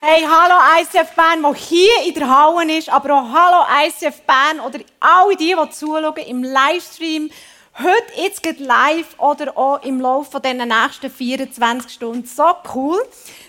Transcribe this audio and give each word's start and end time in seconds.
Hey, 0.00 0.24
hallo 0.24 0.54
ICF 0.80 1.16
Bern, 1.16 1.42
der 1.42 1.54
hier 1.54 2.06
in 2.06 2.14
der 2.14 2.28
Halle 2.28 2.78
ist, 2.78 2.88
aber 2.88 3.14
auch 3.14 3.32
hallo 3.32 3.64
ICF 3.84 4.20
Bern 4.20 4.60
oder 4.60 4.78
alle 5.00 5.34
die, 5.34 5.56
die 5.60 5.70
zuschauen 5.70 6.16
im 6.24 6.44
Livestream, 6.44 7.28
heute 7.76 8.22
jetzt 8.22 8.40
geht 8.44 8.60
live 8.60 9.18
oder 9.18 9.58
auch 9.58 9.82
im 9.82 10.00
Laufe 10.00 10.38
dieser 10.38 10.66
nächsten 10.66 11.10
24 11.10 11.90
Stunden. 11.90 12.24
So 12.28 12.44
cool, 12.76 13.02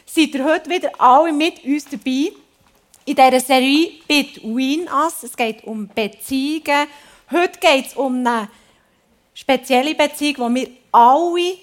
seid 0.08 0.34
ihr 0.34 0.44
heute 0.44 0.72
wieder 0.72 0.90
alle 0.98 1.32
mit 1.34 1.64
uns 1.64 1.86
dabei 1.86 2.32
in 3.06 3.16
dieser 3.16 3.40
Serie 3.42 3.92
Between 4.08 4.90
Us. 4.92 5.22
Es 5.22 5.38
geht 5.38 5.64
um 5.66 5.88
Beziehungen. 5.88 6.88
Heute 7.30 7.60
geht 7.60 7.86
es 7.86 7.94
um 7.94 8.26
eine 8.26 8.50
spezielle 9.36 9.94
Beziehung, 9.94 10.38
wo 10.40 10.56
wir 10.56 10.68
alle 10.92 11.60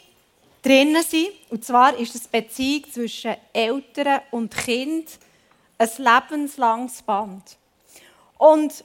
drinnen 0.67 1.03
sind. 1.03 1.29
Und 1.51 1.64
zwar 1.64 1.96
ist 1.96 2.14
es 2.14 2.23
die 2.25 2.41
Beziehung 2.41 2.91
zwischen 2.91 3.37
Eltern 3.53 4.21
und 4.32 4.55
Kind 4.55 5.19
ein 5.79 5.91
lebenslanges 5.99 7.03
Band. 7.03 7.57
Und 8.39 8.85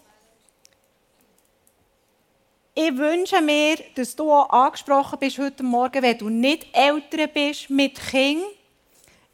ich 2.76 2.96
wünsche 2.96 3.42
mir, 3.42 3.78
dass 3.96 4.16
du 4.16 4.32
auch 4.32 4.50
angesprochen 4.50 5.20
bist 5.20 5.40
heute 5.40 5.64
Morgen, 5.64 6.02
wenn 6.02 6.18
du 6.18 6.30
nicht 6.30 6.68
Eltern 6.72 7.30
bist 7.34 7.70
mit 7.70 8.00
Kind 8.00 8.44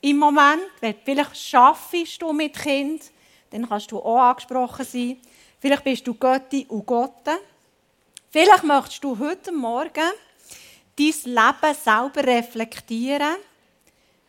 im 0.02 0.18
Moment, 0.18 0.62
vielleicht 1.04 1.38
schaffst 1.38 2.22
du 2.22 2.32
mit 2.32 2.58
Kind, 2.58 3.12
dann 3.50 3.68
kannst 3.68 3.92
du 3.92 4.00
auch 4.00 4.20
angesprochen 4.20 4.86
sein. 4.86 5.18
Vielleicht 5.60 5.84
bist 5.84 6.08
du 6.08 6.14
Götti 6.14 6.66
und 6.70 6.86
Gotte. 6.86 7.40
Vielleicht 8.30 8.64
möchtest 8.64 9.04
du 9.04 9.18
heute 9.18 9.52
Morgen 9.52 10.12
dein 10.98 11.14
Leben 11.26 11.76
selber 11.84 12.24
reflektieren, 12.26 13.36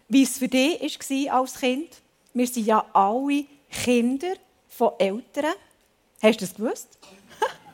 wie 0.08 0.22
es 0.22 0.38
für 0.38 0.48
dich 0.48 0.80
war 0.80 1.40
als 1.40 1.58
Kind. 1.58 1.88
Wir 2.34 2.46
sind 2.46 2.66
ja 2.66 2.84
alle 2.92 3.46
Kinder 3.70 4.34
von 4.68 4.92
Eltern. 4.98 5.54
Hast 6.22 6.40
du 6.40 6.44
das 6.44 6.54
gewusst? 6.54 6.98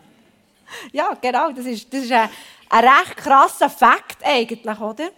ja, 0.93 1.13
genau. 1.21 1.51
Das 1.53 1.67
ist, 1.67 1.93
das 1.93 2.05
ist 2.05 2.13
ein, 2.13 2.31
ein 2.71 2.89
recht 2.89 3.17
krasser 3.17 3.69
Fakt 3.71 4.25
eigentlich, 4.25 4.81
oder? 4.81 5.11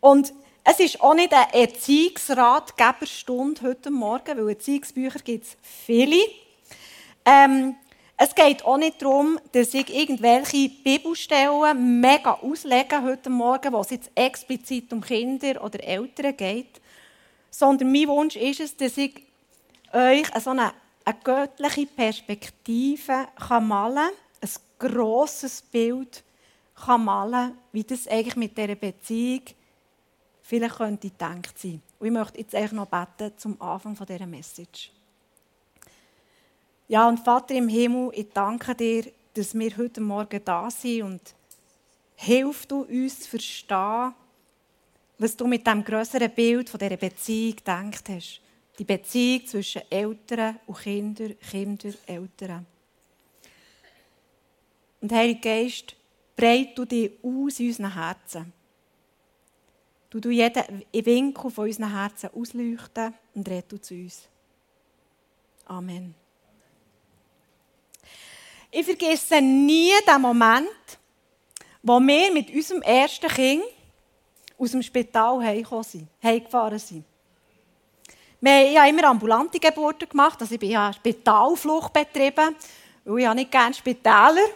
Und 0.00 0.34
es 0.64 0.80
ist 0.80 1.00
auch 1.00 1.14
nicht 1.14 1.32
eine 1.32 1.54
Erziehungsratgeberstunde 1.54 3.62
heute 3.62 3.90
Morgen, 3.90 4.36
weil 4.38 4.50
Erziehungsbücher 4.50 5.20
gibt 5.20 5.46
es 5.46 5.56
viele. 5.62 6.20
Ähm, 7.24 7.76
es 8.24 8.36
geht 8.36 8.64
auch 8.64 8.76
nicht 8.76 9.02
darum, 9.02 9.36
dass 9.50 9.74
ich 9.74 9.92
irgendwelche 9.92 10.68
Bibelstellen 10.68 12.00
mega 12.00 12.34
auslege 12.34 13.02
heute 13.02 13.28
Morgen, 13.28 13.72
wo 13.72 13.80
es 13.80 13.90
jetzt 13.90 14.12
explizit 14.14 14.92
um 14.92 15.00
Kinder 15.00 15.64
oder 15.64 15.82
Eltern 15.82 16.36
geht, 16.36 16.80
sondern 17.50 17.90
mein 17.90 18.06
Wunsch 18.06 18.36
ist 18.36 18.60
es, 18.60 18.76
dass 18.76 18.96
ich 18.96 19.24
euch 19.92 20.46
eine, 20.46 20.72
eine 21.04 21.18
göttliche 21.24 21.86
Perspektive 21.86 23.26
kann 23.48 23.66
malen 23.66 23.96
kann, 23.96 24.12
ein 24.40 24.50
grosses 24.78 25.60
Bild 25.60 26.22
kann 26.76 27.04
malen 27.04 27.58
wie 27.72 27.82
das 27.82 28.06
eigentlich 28.06 28.36
mit 28.36 28.56
dieser 28.56 28.76
Beziehung 28.76 29.42
vielleicht 30.42 30.76
könnte 30.76 31.10
gedacht 31.10 31.58
sein. 31.58 31.82
Und 31.98 32.06
ich 32.06 32.12
möchte 32.12 32.38
jetzt 32.38 32.54
eigentlich 32.54 32.70
noch 32.70 32.86
beten 32.86 33.36
zum 33.36 33.60
Anfang 33.60 33.96
dieser 33.96 34.26
Message. 34.26 34.92
Ja, 36.92 37.08
und 37.08 37.20
Vater 37.20 37.54
im 37.54 37.68
Himmel, 37.68 38.10
ich 38.12 38.28
danke 38.34 38.74
dir, 38.74 39.10
dass 39.32 39.58
wir 39.58 39.74
heute 39.78 40.02
Morgen 40.02 40.44
da 40.44 40.70
sind 40.70 41.02
und 41.02 41.34
hilf 42.16 42.66
du 42.66 42.82
uns 42.82 43.20
zu 43.20 43.30
verstehen, 43.30 44.12
was 45.16 45.34
du 45.34 45.46
mit 45.46 45.66
dem 45.66 45.82
größeren 45.82 46.30
Bild 46.30 46.68
von 46.68 46.78
dieser 46.78 46.98
Beziehung 46.98 47.56
gedacht 47.56 48.10
hast. 48.10 48.42
Die 48.78 48.84
Beziehung 48.84 49.46
zwischen 49.46 49.80
Eltern 49.90 50.60
und 50.66 50.78
Kindern, 50.80 51.34
Kinder, 51.50 51.94
Eltern. 52.04 52.66
Und 55.00 55.12
Heiliger 55.12 55.40
Geist, 55.40 55.96
breit 56.36 56.76
du 56.76 56.84
dich 56.84 57.12
aus 57.22 57.58
in 57.58 57.68
unseren 57.68 57.94
Herzen. 57.94 58.52
Du 60.10 60.20
du 60.20 60.28
jeden 60.28 60.84
Winkel 60.92 61.50
von 61.50 61.64
unseren 61.64 61.90
Herzen 61.90 62.28
ausleuchten 62.34 63.14
und 63.34 63.48
red 63.48 63.72
du 63.72 63.80
zu 63.80 63.94
uns. 63.94 64.28
Amen. 65.64 66.21
Ich 68.74 68.86
vergesse 68.86 69.38
nie 69.42 69.92
den 70.08 70.22
Moment, 70.22 70.66
wo 71.82 72.00
wir 72.00 72.32
mit 72.32 72.48
unserem 72.54 72.80
ersten 72.80 73.28
Kind 73.28 73.62
aus 74.56 74.70
dem 74.70 74.82
Spital 74.82 75.42
heimgefahren 75.42 76.78
sind. 76.78 77.04
Wir 78.40 78.80
haben 78.80 78.88
immer 78.88 79.08
ambulante 79.08 79.60
Geburten 79.60 80.08
gemacht, 80.08 80.40
also 80.40 80.54
ich 80.58 80.74
habe 80.74 80.94
Spitalflucht 80.94 81.92
betrieben, 81.92 82.56
weil 83.04 83.18
ich 83.18 83.34
nicht 83.34 83.50
gerne 83.50 83.74
Spitäler. 83.74 84.46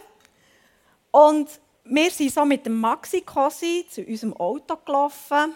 Und 1.11 1.47
wir 1.83 2.09
sind 2.09 2.33
so 2.33 2.43
mit 2.43 2.65
dem 2.65 2.79
Maxi-Cosi 2.81 3.85
zu 3.87 4.01
unserem 4.01 4.33
Auto 4.33 4.77
gelaufen. 4.77 5.53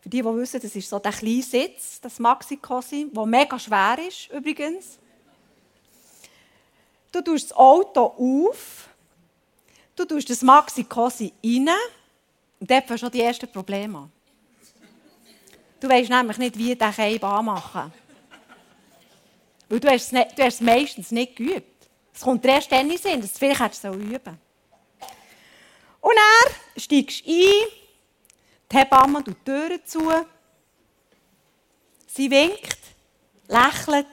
Für 0.00 0.08
die, 0.08 0.22
die 0.22 0.24
wissen, 0.24 0.60
das 0.60 0.76
ist 0.76 0.88
so 0.88 1.00
der 1.00 1.10
kleine 1.10 1.42
Sitz, 1.42 2.00
das 2.00 2.20
Maxi-Cosi, 2.20 3.08
der 3.10 3.26
mega 3.26 3.58
schwer 3.58 3.98
ist 4.06 4.30
übrigens. 4.30 5.00
Du 7.16 7.22
tust 7.22 7.50
das 7.50 7.56
Auto 7.56 8.02
auf, 8.02 8.90
du 9.94 10.04
tust 10.04 10.28
das 10.28 10.42
Maxi 10.42 10.84
Cosi 10.84 11.32
rein 11.42 11.70
und 12.60 12.70
dort 12.70 12.86
fängst 12.86 13.00
schon 13.00 13.10
die 13.10 13.22
ersten 13.22 13.50
Probleme 13.50 14.00
an. 14.00 14.12
Du 15.80 15.88
weißt 15.88 16.10
nämlich 16.10 16.36
nicht, 16.36 16.58
wie 16.58 16.76
der 16.76 16.92
Keib 16.92 17.24
anmachen 17.24 17.90
Weil 19.66 19.80
du 19.80 19.88
hast, 19.88 20.02
es 20.02 20.12
nicht, 20.12 20.38
du 20.38 20.42
hast 20.42 20.56
es 20.56 20.60
meistens 20.60 21.10
nicht 21.10 21.36
geübt. 21.36 21.88
Es 22.12 22.20
kommt 22.20 22.44
erst 22.44 22.70
dann 22.70 22.90
in 22.90 22.98
Sinn, 22.98 23.22
dass 23.22 23.32
du 23.32 23.38
vielleicht 23.38 23.60
hättest 23.60 23.84
üben 23.84 24.38
Und 26.02 26.16
er 26.16 26.80
steigst 26.80 27.26
ein, 27.26 27.32
die 28.70 28.76
Hebamme 28.76 29.24
tut 29.24 29.36
die 29.38 29.44
Türen 29.50 29.80
zu, 29.86 30.12
sie 32.08 32.30
winkt, 32.30 32.78
lächelt. 33.48 34.06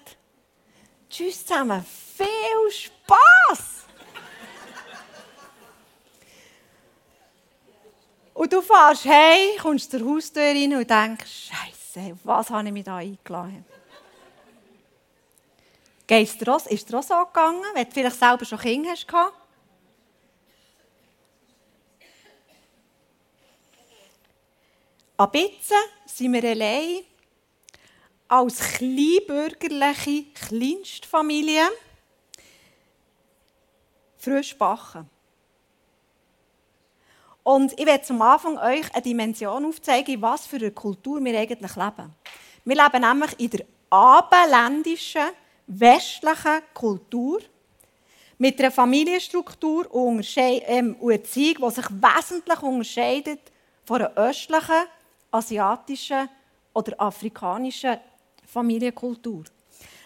Tschüss 1.09 1.45
zusammen, 1.45 1.85
viel 2.15 2.92
Spass! 3.03 3.83
und 8.33 8.51
du 8.51 8.61
fährst 8.61 9.05
hey, 9.05 9.57
kommst 9.61 9.91
zur 9.91 10.01
Haustür 10.01 10.43
rein 10.43 10.75
und 10.75 10.89
denkst, 10.89 11.51
Scheiße, 11.51 12.17
was 12.23 12.49
habe 12.49 12.67
ich 12.67 12.73
mir 12.73 12.83
da 12.83 12.97
eingeladen? 12.97 13.65
Geht's 16.05 16.37
dir 16.37 16.53
auch, 16.53 16.65
ist 16.65 16.89
dir 16.89 16.99
auch 16.99 17.03
so 17.03 17.25
gegangen, 17.25 17.63
wenn 17.73 17.85
du 17.85 17.91
vielleicht 17.91 18.19
selber 18.19 18.45
schon 18.45 18.59
Kinder 18.59 18.91
hast? 18.91 19.07
Ab 25.15 25.35
jetzt 25.35 25.71
sind 26.05 26.33
wir 26.33 26.43
allein 26.43 27.03
als 28.27 28.59
kleinbürgerliche 28.59 30.25
Kleinstfamilie 30.33 31.69
frisch 34.23 34.57
backen. 34.57 35.09
Und 37.43 37.77
ich 37.77 37.85
werde 37.85 38.05
zum 38.05 38.21
Anfang 38.21 38.57
euch 38.57 38.93
eine 38.93 39.01
Dimension 39.01 39.65
aufzeigen, 39.65 40.21
was 40.21 40.47
für 40.47 40.55
eine 40.55 40.71
Kultur 40.71 41.23
wir 41.23 41.37
eigentlich 41.37 41.75
leben. 41.75 42.15
Wir 42.63 42.75
leben 42.75 43.01
nämlich 43.01 43.39
in 43.39 43.49
der 43.49 43.65
abendländischen, 43.89 45.27
westlichen 45.67 46.61
Kultur 46.73 47.41
mit 48.37 48.59
einer 48.59 48.71
Familienstruktur 48.71 49.93
und 49.93 50.25
ähm, 50.37 50.95
Erziehung, 51.01 51.69
die 51.69 51.75
sich 51.75 51.85
wesentlich 51.89 52.61
unterscheidet 52.61 53.39
von 53.85 54.01
einer 54.01 54.15
östlichen, 54.15 54.87
asiatischen 55.31 56.29
oder 56.73 56.99
afrikanischen 57.01 57.97
Familienkultur. 58.45 59.43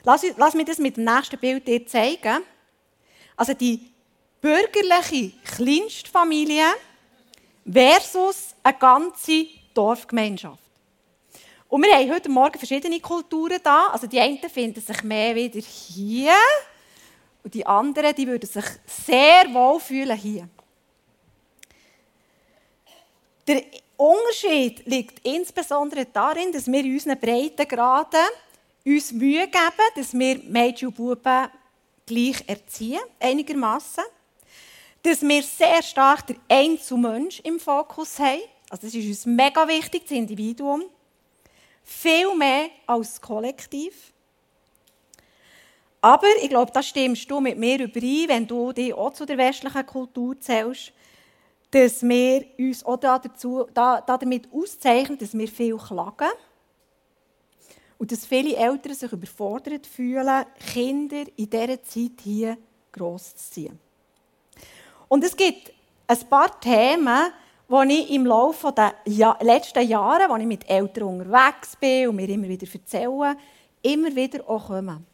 Lass, 0.03 0.25
lass 0.37 0.55
mich 0.55 0.65
das 0.65 0.79
mit 0.79 0.97
dem 0.97 1.03
nächsten 1.03 1.37
Bild 1.37 1.67
dir 1.67 1.85
zeigen. 1.85 2.43
Also 3.35 3.53
die 3.53 3.91
bürgerliche 4.41 5.33
Kleinstfamilie 5.43 6.65
versus 7.65 8.55
eine 8.63 8.77
ganze 8.77 9.47
Dorfgemeinschaft. 9.73 10.63
Und 11.69 11.83
wir 11.83 11.93
haben 11.93 12.11
heute 12.11 12.29
Morgen 12.29 12.57
verschiedene 12.57 12.99
Kulturen 12.99 13.59
da. 13.61 13.87
Also 13.87 14.07
die 14.07 14.19
einen 14.19 14.37
finden 14.49 14.81
sich 14.81 15.03
mehr 15.03 15.35
wieder 15.35 15.59
hier 15.59 16.33
und 17.43 17.53
die 17.53 17.65
anderen 17.65 18.15
die 18.15 18.27
würden 18.27 18.49
sich 18.49 18.65
sehr 18.85 19.53
wohl 19.53 19.79
fühlen 19.79 20.17
hier. 20.17 20.47
Der 23.47 23.63
Unterschied 23.95 24.85
liegt 24.85 25.25
insbesondere 25.25 26.05
darin, 26.05 26.51
dass 26.51 26.67
wir 26.67 26.79
in 26.81 26.93
unseren 26.93 27.19
Breitengraden 27.19 28.27
uns 28.85 29.11
Mühe 29.11 29.47
geben, 29.47 29.87
dass 29.95 30.13
wir 30.13 30.39
Mädchen 30.43 30.89
und 30.89 30.95
Buben 30.95 31.47
gleich 32.05 32.43
erziehen, 32.47 33.01
einigermaßen. 33.19 34.03
Dass 35.03 35.21
wir 35.21 35.43
sehr 35.43 35.81
stark 35.83 36.27
den 36.27 36.39
Einzelmensch 36.49 37.39
im 37.41 37.59
Fokus 37.59 38.19
haben. 38.19 38.41
Also 38.69 38.87
das 38.87 38.95
ist 38.95 39.07
uns 39.07 39.25
mega 39.25 39.67
wichtig, 39.67 40.03
das 40.03 40.11
Individuum. 40.11 40.83
Viel 41.83 42.35
mehr 42.35 42.69
als 42.85 43.13
das 43.13 43.21
Kollektiv. 43.21 44.13
Aber 46.01 46.27
ich 46.41 46.49
glaube, 46.49 46.71
da 46.71 46.83
stimmst 46.83 47.29
du 47.29 47.39
mit 47.39 47.57
mir 47.57 47.79
überein, 47.79 48.27
wenn 48.27 48.47
du 48.47 48.71
dich 48.71 48.93
auch 48.93 49.13
zu 49.13 49.25
der 49.25 49.37
westlichen 49.37 49.85
Kultur 49.85 50.39
zählst, 50.39 50.91
dass 51.71 52.01
wir 52.03 52.45
uns 52.57 52.85
auch 52.85 52.97
dazu, 52.97 53.67
da, 53.73 54.01
damit 54.01 54.47
auszeichnen, 54.53 55.17
dass 55.17 55.37
wir 55.37 55.47
viel 55.47 55.77
klagen 55.77 56.31
und 57.97 58.11
dass 58.11 58.25
viele 58.25 58.55
Eltern 58.55 58.93
sich 58.93 59.11
überfordert 59.11 59.85
fühlen, 59.85 60.45
Kinder 60.73 61.23
in 61.35 61.49
dieser 61.49 61.83
Zeit 61.83 62.21
hier 62.23 62.57
gross 62.91 63.35
zu 63.35 63.51
ziehen. 63.51 63.86
Und 65.07 65.23
es 65.23 65.35
gibt 65.35 65.71
ein 66.07 66.29
paar 66.29 66.59
Themen, 66.59 67.31
die 67.69 67.93
ich 67.93 68.11
im 68.11 68.25
Laufe 68.25 68.71
der 68.71 68.95
letzten 69.41 69.87
Jahre, 69.87 70.29
als 70.29 70.41
ich 70.41 70.47
mit 70.47 70.69
Eltern 70.69 71.03
unterwegs 71.03 71.75
bin 71.75 72.09
und 72.09 72.15
mir 72.15 72.29
immer 72.29 72.47
wieder 72.47 72.67
erzähle, 72.71 73.37
immer 73.81 74.15
wieder 74.15 74.49
auch 74.49 74.67
kommen. 74.67 75.05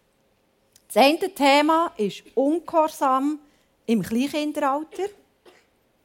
Das 0.88 1.04
eine 1.04 1.34
Thema 1.34 1.92
ist 1.98 2.24
Ungehorsam 2.36 3.40
im 3.88 4.04
Kleinkinderalter. 4.04 5.04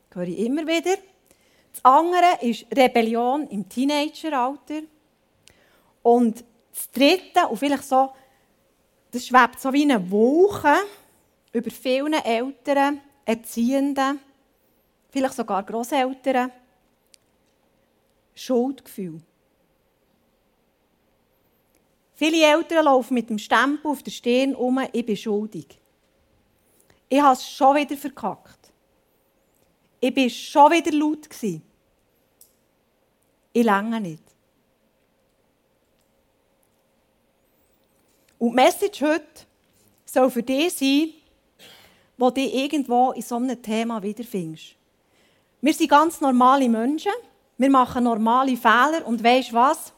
Das 0.08 0.17
höre 0.17 0.29
ich 0.29 0.38
immer 0.38 0.67
wieder. 0.67 0.96
Das 1.73 1.85
andere 1.85 2.38
ist 2.40 2.67
Rebellion 2.75 3.46
im 3.49 3.69
Teenageralter. 3.69 4.82
Und 6.02 6.43
das 6.73 6.90
dritte, 6.90 7.46
und 7.49 7.58
vielleicht 7.58 7.85
so, 7.85 8.11
das 9.11 9.26
schwebt 9.26 9.61
so 9.61 9.73
wie 9.73 9.82
eine 9.82 10.11
Wolke 10.11 10.75
über 11.52 11.70
vielen 11.70 12.14
Eltern, 12.14 13.00
Erziehenden, 13.28 14.20
vielleicht 15.10 15.34
sogar 15.34 15.62
Großeltern, 15.62 16.50
Schuldgefühl. 18.34 19.20
Viele 22.14 22.42
Eltern 22.42 22.86
laufen 22.86 23.12
mit 23.12 23.28
dem 23.28 23.38
Stempel 23.38 23.90
auf 23.90 24.02
der 24.02 24.12
Stirn 24.12 24.54
um, 24.54 24.80
ich 24.90 25.04
bin 25.04 25.14
schuldig. 25.14 25.78
Ich 27.06 27.20
habe 27.20 27.34
es 27.34 27.46
schon 27.46 27.76
wieder 27.76 27.98
verkackt. 27.98 28.72
Ich 30.00 30.16
war 30.16 30.30
schon 30.30 30.72
wieder 30.72 30.92
laut. 30.92 31.28
Ich 33.52 33.64
länge 33.64 34.00
nicht. 34.00 34.22
Und 38.38 38.52
die 38.52 38.54
Message 38.54 39.02
heute 39.02 39.46
soll 40.06 40.30
für 40.30 40.42
dich 40.42 40.72
sein, 40.72 41.12
wo 42.19 42.31
du 42.31 42.41
irgendwo 42.41 43.12
in 43.12 43.23
so 43.23 43.37
einem 43.37 43.62
Thema 43.62 44.03
wiederfindest. 44.03 44.75
Wir 45.61 45.73
sind 45.73 45.88
ganz 45.88 46.20
normale 46.20 46.69
Menschen. 46.69 47.12
Wir 47.56 47.70
machen 47.70 48.05
normale 48.05 48.56
Fehler. 48.56 49.06
Und 49.06 49.23
weißt 49.23 49.53
was? 49.53 49.93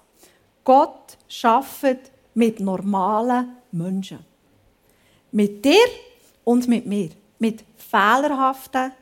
Gott 0.62 1.16
schafft 1.26 2.12
mit 2.34 2.60
normalen 2.60 3.56
Menschen. 3.72 4.20
Mit 5.32 5.64
dir 5.64 5.86
und 6.44 6.68
mit 6.68 6.86
mir. 6.86 7.10
Mit 7.38 7.64
fehlerhaften, 7.76 8.92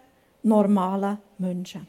normalen 0.42 1.18
Menschen. 1.38 1.86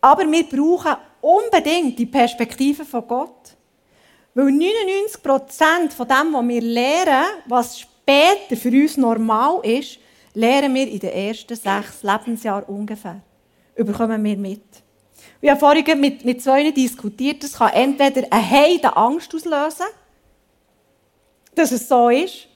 Aber 0.00 0.30
wir 0.30 0.44
brauchen 0.44 0.96
unbedingt 1.20 1.98
die 1.98 2.06
Perspektive 2.06 2.84
von 2.84 3.06
Gott. 3.06 3.56
Weil 4.34 4.52
99 4.52 5.22
Prozent 5.22 5.92
von 5.92 6.06
dem, 6.06 6.32
was 6.32 6.46
wir 6.46 6.60
lernen, 6.60 7.24
was 7.46 7.86
später 8.06 8.56
für 8.56 8.70
uns 8.70 8.96
normal 8.96 9.60
ist, 9.64 9.98
lernen 10.32 10.74
wir 10.74 10.88
in 10.88 11.00
den 11.00 11.10
ersten 11.10 11.56
sechs 11.56 12.02
Lebensjahren 12.02 12.64
ungefähr. 12.64 13.20
Überkommen 13.74 14.22
wir 14.22 14.36
mit. 14.36 14.62
Ich 15.40 15.50
habe 15.50 15.58
vorhin 15.58 16.00
mit, 16.00 16.24
mit 16.24 16.42
zwei 16.42 16.70
diskutiert, 16.70 17.42
das 17.42 17.54
kann 17.54 17.72
entweder 17.72 18.26
eine 18.30 18.50
heide 18.50 18.96
Angst 18.96 19.34
auslösen, 19.34 19.86
dass 21.54 21.72
es 21.72 21.88
so 21.88 22.08
ist, 22.08 22.48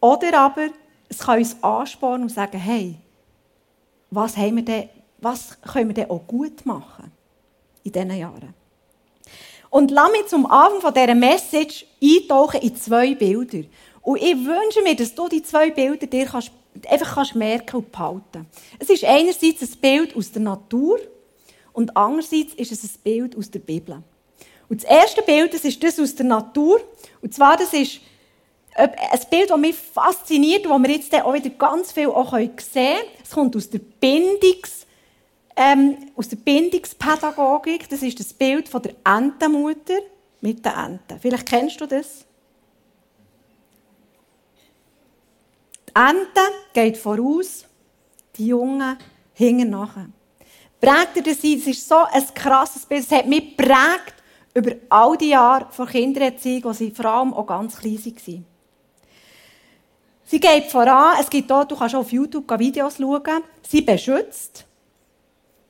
oder 0.00 0.38
aber 0.38 0.68
es 1.08 1.18
kann 1.18 1.38
uns 1.38 1.62
anspornen 1.62 2.22
und 2.22 2.28
sagen, 2.30 2.58
hey, 2.58 2.96
was, 4.10 4.36
haben 4.36 4.56
wir 4.56 4.64
denn, 4.64 4.88
was 5.18 5.60
können 5.60 5.88
wir 5.88 5.94
denn 5.94 6.10
auch 6.10 6.26
gut 6.26 6.66
machen 6.66 7.12
in 7.84 7.92
diesen 7.92 8.16
Jahren? 8.16 8.54
Und 9.70 9.90
lass 9.90 10.10
mich 10.10 10.26
zum 10.26 10.46
Anfang 10.46 10.94
dieser 10.94 11.14
Message 11.14 11.86
eintauchen 12.02 12.60
in 12.60 12.76
zwei 12.76 13.14
Bilder. 13.14 13.68
Und 14.08 14.22
ich 14.22 14.36
wünsche 14.36 14.80
mir, 14.82 14.96
dass 14.96 15.14
du 15.14 15.28
die 15.28 15.42
zwei 15.42 15.70
Bilder 15.70 16.06
dir 16.06 16.24
kannst, 16.24 16.50
einfach 16.88 17.16
kannst 17.16 17.34
merken 17.34 17.76
und 17.76 17.92
behalten. 17.92 18.46
Es 18.78 18.88
ist 18.88 19.04
einerseits 19.04 19.60
ein 19.60 19.80
Bild 19.82 20.16
aus 20.16 20.32
der 20.32 20.40
Natur 20.40 20.98
und 21.74 21.94
andererseits 21.94 22.54
ist 22.54 22.72
es 22.72 22.84
ein 22.84 23.00
Bild 23.04 23.36
aus 23.36 23.50
der 23.50 23.58
Bibel. 23.58 24.02
Und 24.70 24.82
das 24.82 24.90
erste 24.90 25.20
Bild, 25.20 25.52
das 25.52 25.62
ist 25.66 25.84
das 25.84 26.00
aus 26.00 26.14
der 26.14 26.24
Natur. 26.24 26.80
Und 27.20 27.34
zwar, 27.34 27.58
das 27.58 27.74
ist 27.74 28.00
ein 28.76 28.92
Bild, 29.28 29.50
das 29.50 29.58
mich 29.58 29.76
fasziniert 29.76 30.66
und 30.66 30.82
das 30.82 30.88
wir 30.88 30.96
jetzt 30.96 31.14
auch 31.14 31.34
wieder 31.34 31.50
ganz 31.50 31.92
viel 31.92 32.08
auch 32.08 32.32
sehen 32.32 32.56
können. 32.56 32.98
Es 33.22 33.30
kommt 33.32 33.56
aus 33.56 33.68
der 33.68 33.80
Bindungs- 34.00 34.86
ähm, 35.54 35.98
aus 36.16 36.30
der 36.30 36.36
Bindungspädagogik. 36.38 37.86
Das 37.90 38.00
ist 38.00 38.18
das 38.18 38.32
Bild 38.32 38.70
von 38.70 38.80
der 38.80 38.94
Entenmutter 39.04 39.98
mit 40.40 40.64
den 40.64 40.72
Enten. 40.72 41.20
Vielleicht 41.20 41.44
kennst 41.44 41.78
du 41.78 41.84
das. 41.86 42.24
Ente 45.98 46.40
geht 46.72 46.96
voraus, 46.96 47.64
die 48.36 48.46
Jungen 48.46 48.96
hingen 49.34 49.70
nachher. 49.70 50.06
Prägt 50.80 51.16
ihr 51.16 51.22
das 51.24 51.42
ein? 51.42 51.58
Es 51.58 51.66
ist 51.66 51.88
so 51.88 52.04
ein 52.04 52.34
krasses 52.34 52.86
Bild. 52.86 53.02
Es 53.02 53.10
hat 53.10 53.26
mich 53.26 53.56
geprägt 53.56 54.14
über 54.54 54.76
all 54.90 55.16
die 55.16 55.30
Jahre 55.30 55.66
von 55.70 55.88
Kindererziehung, 55.88 56.66
als 56.66 56.78
sie 56.78 56.92
vor 56.92 57.06
allem 57.06 57.34
auch 57.34 57.46
ganz 57.46 57.78
klein 57.78 57.96
waren. 57.96 58.46
Sie 60.24 60.38
geht 60.38 60.70
voran. 60.70 61.16
Es 61.20 61.28
gibt 61.28 61.50
auch, 61.50 61.64
du 61.64 61.74
kannst 61.74 61.96
auch 61.96 62.00
auf 62.00 62.12
YouTube 62.12 62.58
Videos 62.60 62.98
schauen. 62.98 63.42
Sie 63.68 63.82
beschützt. 63.82 64.66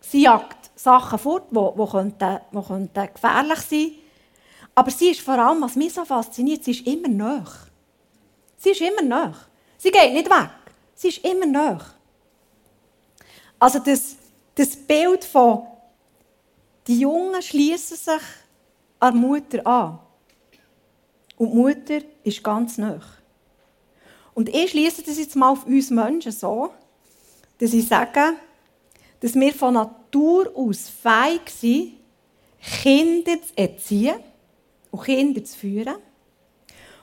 Sie 0.01 0.23
jagt 0.23 0.71
Sachen 0.75 1.19
fort, 1.19 1.51
die, 1.51 1.55
die, 1.55 1.91
könnten, 1.91 2.49
die 2.53 2.61
könnten 2.61 3.15
gefährlich 3.15 3.61
sein 3.61 3.93
Aber 4.75 4.91
sie 4.91 5.11
ist 5.11 5.21
vor 5.23 5.39
allem, 5.39 5.63
was 5.63 5.75
mich 5.75 5.95
so 5.95 6.05
fasziniert, 6.05 6.65
sie 6.65 6.73
ist 6.73 6.87
immer 6.87 7.09
nah. 7.09 7.45
Sie 8.59 8.71
ist 8.71 8.81
immer 8.83 9.03
nah. 9.03 9.35
Sie 9.79 9.91
geht 9.91 10.13
nicht 10.13 10.29
weg. 10.29 10.51
Sie 10.95 11.09
ist 11.09 11.25
immer 11.25 11.47
nah. 11.47 11.81
Also 13.59 13.79
das, 13.79 14.17
das 14.55 14.77
Bild 14.77 15.25
von, 15.25 15.67
die 16.87 17.01
Jungen 17.01 17.41
schließen 17.41 17.97
sich 17.97 18.23
an 18.99 19.15
die 19.15 19.21
Mutter 19.21 19.67
an. 19.67 19.99
Und 21.37 21.52
die 21.52 21.57
Mutter 21.57 22.00
ist 22.25 22.43
ganz 22.43 22.76
nah. 22.79 23.00
Und 24.35 24.49
ich 24.49 24.71
schließe 24.71 25.02
das 25.02 25.19
jetzt 25.19 25.37
mal 25.37 25.50
auf 25.50 25.67
uns 25.67 25.91
Menschen 25.91 26.33
so, 26.33 26.71
dass 27.59 27.73
ich 27.73 27.87
sage, 27.87 28.35
dass 29.21 29.35
wir 29.35 29.52
von 29.52 29.75
Natur 29.75 30.52
aus 30.55 30.88
fähig 30.88 31.50
sind, 31.50 31.95
Kinder 32.61 33.41
zu 33.43 33.57
erziehen 33.57 34.17
und 34.91 35.02
Kinder 35.02 35.45
zu 35.45 35.57
führen. 35.57 35.97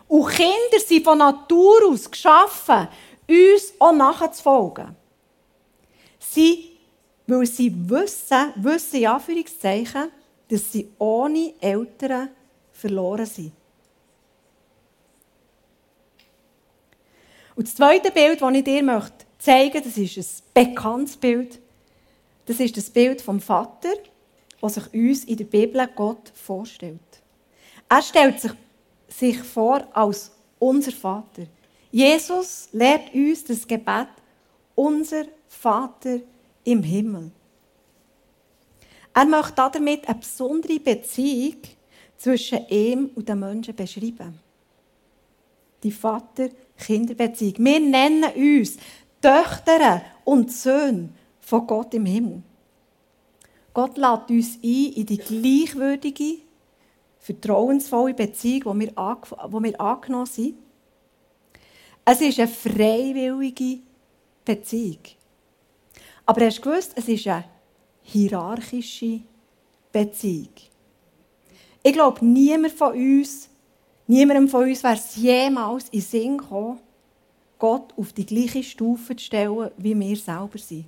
Und 0.07 0.29
Kinder 0.29 0.79
sind 0.85 1.03
von 1.03 1.17
Natur 1.17 1.89
aus 1.89 2.09
geschaffen, 2.09 2.87
uns 3.27 3.73
auch 3.79 3.91
nachzufolgen. 3.91 4.95
Sie, 6.19 6.77
weil 7.27 7.45
sie 7.45 7.73
wissen, 7.89 8.53
wissen 8.55 8.97
in 8.97 9.07
Anführungszeichen, 9.07 10.11
dass 10.47 10.71
sie 10.71 10.91
ohne 10.99 11.53
Eltern 11.59 12.29
verloren 12.71 13.25
sind. 13.25 13.51
Und 17.55 17.67
das 17.67 17.75
zweite 17.75 18.11
Bild, 18.11 18.41
das 18.41 18.53
ich 18.53 18.63
dir 18.63 19.15
zeigen 19.39 19.73
möchte, 19.73 19.89
das 19.89 19.97
ist 19.97 20.43
ein 20.55 20.65
bekanntes 20.65 21.15
Bild. 21.15 21.59
Das 22.45 22.59
ist 22.59 22.77
das 22.77 22.89
Bild 22.89 23.21
vom 23.21 23.39
Vater, 23.39 23.93
das 24.61 24.75
sich 24.75 24.93
uns 24.93 25.23
in 25.23 25.37
der 25.37 25.45
Bibel 25.45 25.87
Gott 25.95 26.31
vorstellt. 26.35 26.99
Er 27.89 28.01
stellt 28.01 28.41
sich, 28.41 28.51
sich 29.19 29.37
vor 29.39 29.87
als 29.93 30.31
unser 30.59 30.91
Vater. 30.91 31.47
Jesus 31.91 32.69
lehrt 32.71 33.13
uns 33.13 33.43
das 33.43 33.65
Gebet, 33.65 34.09
unser 34.75 35.25
Vater 35.47 36.19
im 36.63 36.83
Himmel. 36.83 37.31
Er 39.13 39.25
möchte 39.25 39.69
damit 39.71 40.07
eine 40.07 40.19
besondere 40.19 40.79
Beziehung 40.79 41.57
zwischen 42.17 42.67
ihm 42.67 43.11
und 43.15 43.29
den 43.29 43.39
Menschen 43.39 43.75
beschreiben. 43.75 44.39
Die 45.81 45.91
Vater-Kinderbeziehung. 45.91 47.55
Wir 47.59 47.79
nennen 47.79 48.25
uns 48.35 48.77
Töchter 49.21 50.01
und 50.25 50.51
Söhne 50.51 51.09
von 51.39 51.65
Gott 51.65 51.93
im 51.93 52.05
Himmel. 52.05 52.41
Gott 53.73 53.97
lädt 53.97 54.29
uns 54.29 54.57
ein 54.61 54.93
in 54.93 55.05
die 55.05 55.17
gleichwürdige, 55.17 56.39
vertrauensvolle 57.25 58.13
Beziehung, 58.13 58.79
die 58.79 58.85
wir, 58.85 59.17
wo 59.49 59.63
wir 59.63 59.81
angenommen 59.81 60.27
sind. 60.27 60.59
Es 62.05 62.21
ist 62.21 62.39
eine 62.39 62.47
freiwillige 62.47 63.79
Beziehung. 64.45 64.99
Aber 66.23 66.45
hast 66.45 66.59
du 66.59 66.69
gewusst, 66.69 66.91
es 66.95 67.07
ist 67.07 67.25
eine 67.27 67.45
hierarchische 68.03 69.21
Beziehung. 69.91 70.53
Ich 71.81 71.93
glaube, 71.93 72.23
niemand 72.23 72.73
von 72.73 72.93
uns, 72.93 73.49
niemandem 74.05 74.47
von 74.47 74.69
uns 74.69 74.83
wäre 74.83 74.93
es 74.93 75.15
jemals 75.15 75.89
in 75.89 76.01
Sinn 76.01 76.37
gekommen, 76.37 76.79
Gott 77.57 77.91
auf 77.97 78.13
die 78.13 78.25
gleiche 78.27 78.61
Stufe 78.61 79.15
zu 79.15 79.25
stellen, 79.25 79.71
wie 79.77 79.99
wir 79.99 80.15
selber 80.15 80.59
sind. 80.59 80.85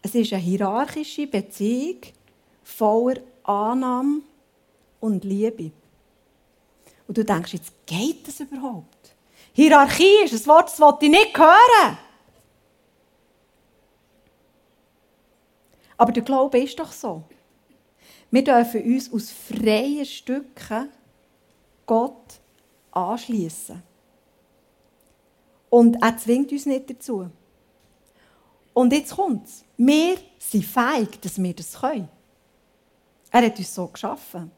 Es 0.00 0.14
ist 0.14 0.32
eine 0.32 0.40
hierarchische 0.40 1.26
Beziehung 1.26 1.98
voller 2.62 3.20
Annahme 3.44 4.22
und 5.00 5.24
Liebe. 5.24 5.72
Und 7.06 7.18
du 7.18 7.24
denkst, 7.24 7.54
jetzt 7.54 7.72
geht 7.86 8.26
das 8.26 8.40
überhaupt? 8.40 9.14
Hierarchie 9.52 10.24
ist 10.24 10.32
ein 10.32 10.46
Wort, 10.46 10.68
das 10.68 10.80
wollte 10.80 11.06
ich 11.06 11.10
nicht 11.10 11.36
hören. 11.36 11.98
Aber 15.96 16.12
der 16.12 16.22
Glaube 16.22 16.58
ist 16.58 16.78
doch 16.78 16.90
so. 16.90 17.22
Wir 18.30 18.42
dürfen 18.42 18.82
uns 18.82 19.12
aus 19.12 19.30
freien 19.30 20.06
Stücken 20.06 20.88
Gott 21.84 22.40
anschließen. 22.90 23.82
Und 25.68 26.02
er 26.02 26.16
zwingt 26.16 26.50
uns 26.50 26.66
nicht 26.66 26.88
dazu. 26.90 27.30
Und 28.74 28.92
jetzt 28.92 29.14
kommt 29.14 29.46
es. 29.46 29.64
Wir 29.76 30.16
sind 30.38 30.64
fähig, 30.64 31.20
dass 31.20 31.42
wir 31.42 31.54
das 31.54 31.78
können. 31.78 32.08
Er 33.32 33.46
hat 33.46 33.58
uns 33.58 33.74
so 33.74 33.86
geschaffen. 33.86 34.50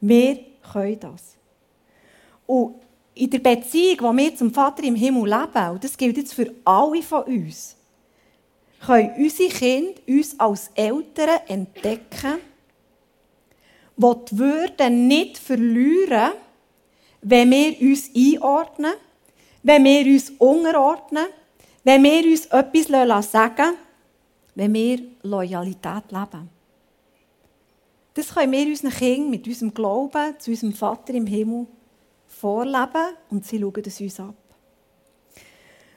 Wir 0.00 0.40
können 0.72 0.98
das. 0.98 1.36
Und 2.46 2.76
in 3.14 3.28
der 3.28 3.38
Beziehung, 3.38 4.16
die 4.16 4.22
wir 4.22 4.36
zum 4.36 4.52
Vater 4.52 4.82
im 4.82 4.94
Himmel 4.94 5.28
leben, 5.28 5.70
und 5.70 5.84
das 5.84 5.96
gilt 5.96 6.16
jetzt 6.16 6.32
für 6.32 6.50
alle 6.64 7.02
von 7.02 7.24
uns, 7.24 7.76
können 8.84 9.12
unsere 9.18 9.50
Kinder 9.50 10.00
uns 10.08 10.40
als 10.40 10.70
Eltern 10.74 11.40
entdecken, 11.46 12.38
die 13.96 14.14
die 14.30 14.38
Würde 14.38 14.88
nicht 14.88 15.36
verlieren, 15.36 16.32
wenn 17.20 17.50
wir 17.50 17.78
uns 17.82 18.10
einordnen, 18.16 18.92
wenn 19.62 19.84
wir 19.84 20.06
uns 20.06 20.30
unterordnen, 20.38 21.26
wenn 21.84 22.02
wir 22.02 22.24
uns 22.24 22.46
etwas 22.46 22.86
sagen 22.86 23.06
lassen, 23.08 23.76
wenn 24.54 24.72
wir 24.72 25.02
Loyalität 25.22 26.10
leben. 26.10 26.59
Das 28.20 28.34
können 28.34 28.52
wir 28.52 28.66
unseren 28.66 28.90
Kindern 28.90 29.30
mit 29.30 29.46
unserem 29.46 29.72
Glauben 29.72 30.38
zu 30.38 30.50
unserem 30.50 30.74
Vater 30.74 31.14
im 31.14 31.26
Himmel 31.26 31.66
vorleben 32.26 33.14
und 33.30 33.46
sie 33.46 33.58
schauen 33.58 33.82
es 33.82 33.98
uns 33.98 34.20
ab. 34.20 34.34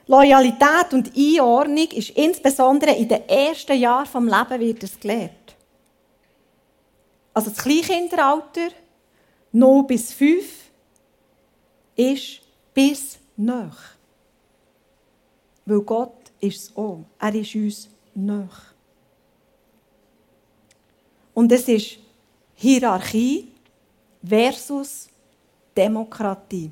Loyalität 0.07 0.93
und 0.93 1.11
Einordnung 1.17 1.91
ist 1.91 2.11
insbesondere 2.11 2.95
in 2.95 3.09
den 3.09 3.27
ersten 3.27 3.77
Jahren 3.77 4.05
des 4.05 4.39
Lebens 4.39 4.59
wird 4.61 4.83
es 4.83 4.99
gelehrt. 5.01 5.55
Also 7.33 7.49
das 7.49 7.59
Kleinkinderalter, 7.61 8.69
0 9.51 9.83
bis 9.83 10.13
5, 10.13 10.45
ist 11.97 12.39
bis 12.73 13.19
nach. 13.35 13.77
Weil 15.65 15.81
Gott 15.81 16.31
ist 16.39 16.69
es 16.69 16.77
auch. 16.77 17.03
Er 17.19 17.35
ist 17.35 17.53
uns 17.53 17.89
nach. 18.15 18.61
Und 21.33 21.51
es 21.51 21.67
ist 21.67 22.02
Hierarchie 22.63 23.49
versus 24.23 25.09
Demokratie. 25.75 26.71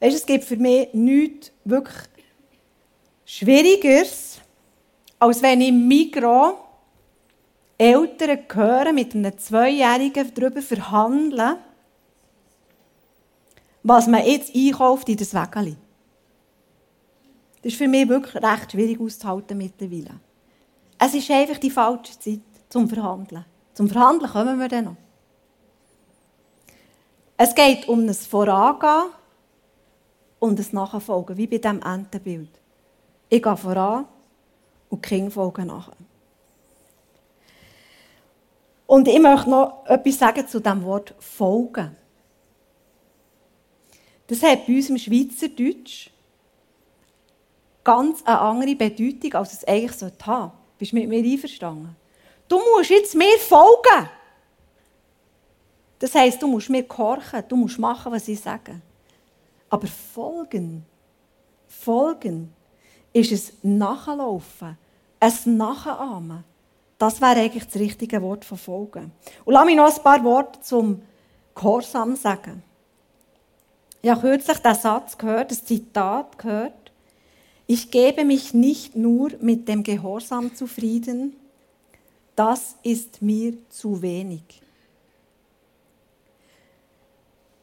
Weißt, 0.00 0.16
es 0.16 0.26
gibt 0.26 0.44
für 0.44 0.56
mich 0.56 0.92
nichts 0.92 1.50
wirklich 1.64 1.96
Schwierigeres, 3.24 4.38
als 5.18 5.40
wenn 5.40 5.62
im 5.62 5.88
Migros 5.88 6.56
Eltern 7.78 8.40
hören, 8.52 8.94
mit 8.94 9.14
einem 9.14 9.38
Zweijährigen 9.38 10.30
darüber 10.34 10.60
verhandeln, 10.60 11.56
was 13.82 14.06
man 14.08 14.26
jetzt 14.26 14.54
einkauft 14.54 15.08
in 15.08 15.16
das 15.16 15.32
Wägeli. 15.32 15.76
Das 17.62 17.72
ist 17.72 17.78
für 17.78 17.88
mich 17.88 18.06
wirklich 18.06 18.42
recht 18.42 18.72
schwierig 18.72 19.00
auszuhalten 19.00 19.56
mittlerweile. 19.56 20.20
Es 20.98 21.14
ist 21.14 21.30
einfach 21.30 21.56
die 21.56 21.70
falsche 21.70 22.18
Zeit 22.18 22.40
zum 22.68 22.88
Verhandeln. 22.90 23.46
Zum 23.78 23.88
Verhandeln 23.88 24.32
kommen 24.32 24.58
wir 24.58 24.66
dann 24.66 24.86
noch. 24.86 24.96
Es 27.36 27.54
geht 27.54 27.86
um 27.86 28.00
ein 28.00 28.12
Vorangehen 28.12 29.12
und 30.40 30.58
ein 30.58 30.66
Nachfolgen, 30.72 31.36
wie 31.36 31.46
bei 31.46 31.58
diesem 31.58 31.80
Entenbild. 31.82 32.50
Ich 33.28 33.40
gehe 33.40 33.56
voran 33.56 34.06
und 34.90 35.04
die 35.04 35.08
Kinder 35.08 35.30
folgen 35.30 35.68
nachher. 35.68 35.94
Und 38.88 39.06
ich 39.06 39.20
möchte 39.20 39.48
noch 39.48 39.86
etwas 39.86 40.18
sagen 40.18 40.48
zu 40.48 40.58
dem 40.58 40.82
Wort 40.82 41.14
folgen. 41.20 41.96
Das 44.26 44.42
hat 44.42 44.66
bei 44.66 44.74
uns 44.74 44.90
im 44.90 44.98
Schweizerdeutsch 44.98 46.10
ganz 47.84 48.24
eine 48.24 48.40
andere 48.40 48.74
Bedeutung, 48.74 49.34
als 49.34 49.52
es 49.52 49.64
eigentlich 49.68 49.92
haben 49.92 50.16
sollte. 50.18 50.52
Bist 50.78 50.90
du 50.90 50.96
mit 50.96 51.08
mir 51.08 51.22
einverstanden? 51.22 51.94
Du 52.48 52.58
musst 52.58 52.90
jetzt 52.90 53.14
mir 53.14 53.38
folgen. 53.38 54.08
Das 55.98 56.14
heisst, 56.14 56.40
du 56.42 56.46
musst 56.46 56.70
mir 56.70 56.82
gehorchen, 56.82 57.42
du 57.48 57.56
musst 57.56 57.78
machen, 57.78 58.12
was 58.12 58.28
ich 58.28 58.40
sage. 58.40 58.80
Aber 59.68 59.86
folgen, 59.86 60.86
folgen, 61.66 62.54
ist 63.12 63.32
es 63.32 63.52
Nachlaufen, 63.62 64.78
ein 65.20 65.56
Nachahmen. 65.56 66.44
Das 66.98 67.20
wäre 67.20 67.40
eigentlich 67.40 67.66
das 67.66 67.76
richtige 67.76 68.22
Wort 68.22 68.44
von 68.44 68.58
folgen. 68.58 69.12
Und 69.44 69.54
lass 69.54 69.64
mich 69.66 69.76
noch 69.76 69.94
ein 69.94 70.02
paar 70.02 70.22
Worte 70.24 70.60
zum 70.60 71.02
Gehorsam 71.54 72.16
sagen. 72.16 72.62
Ich 74.00 74.10
habe 74.10 74.20
kürzlich 74.20 74.58
den 74.58 74.74
Satz 74.74 75.18
gehört, 75.18 75.50
das 75.50 75.64
Zitat 75.64 76.38
gehört. 76.38 76.92
Ich 77.66 77.90
gebe 77.90 78.24
mich 78.24 78.54
nicht 78.54 78.96
nur 78.96 79.32
mit 79.40 79.68
dem 79.68 79.82
Gehorsam 79.82 80.54
zufrieden, 80.54 81.36
das 82.38 82.76
ist 82.84 83.20
mir 83.20 83.54
zu 83.68 84.00
wenig. 84.00 84.42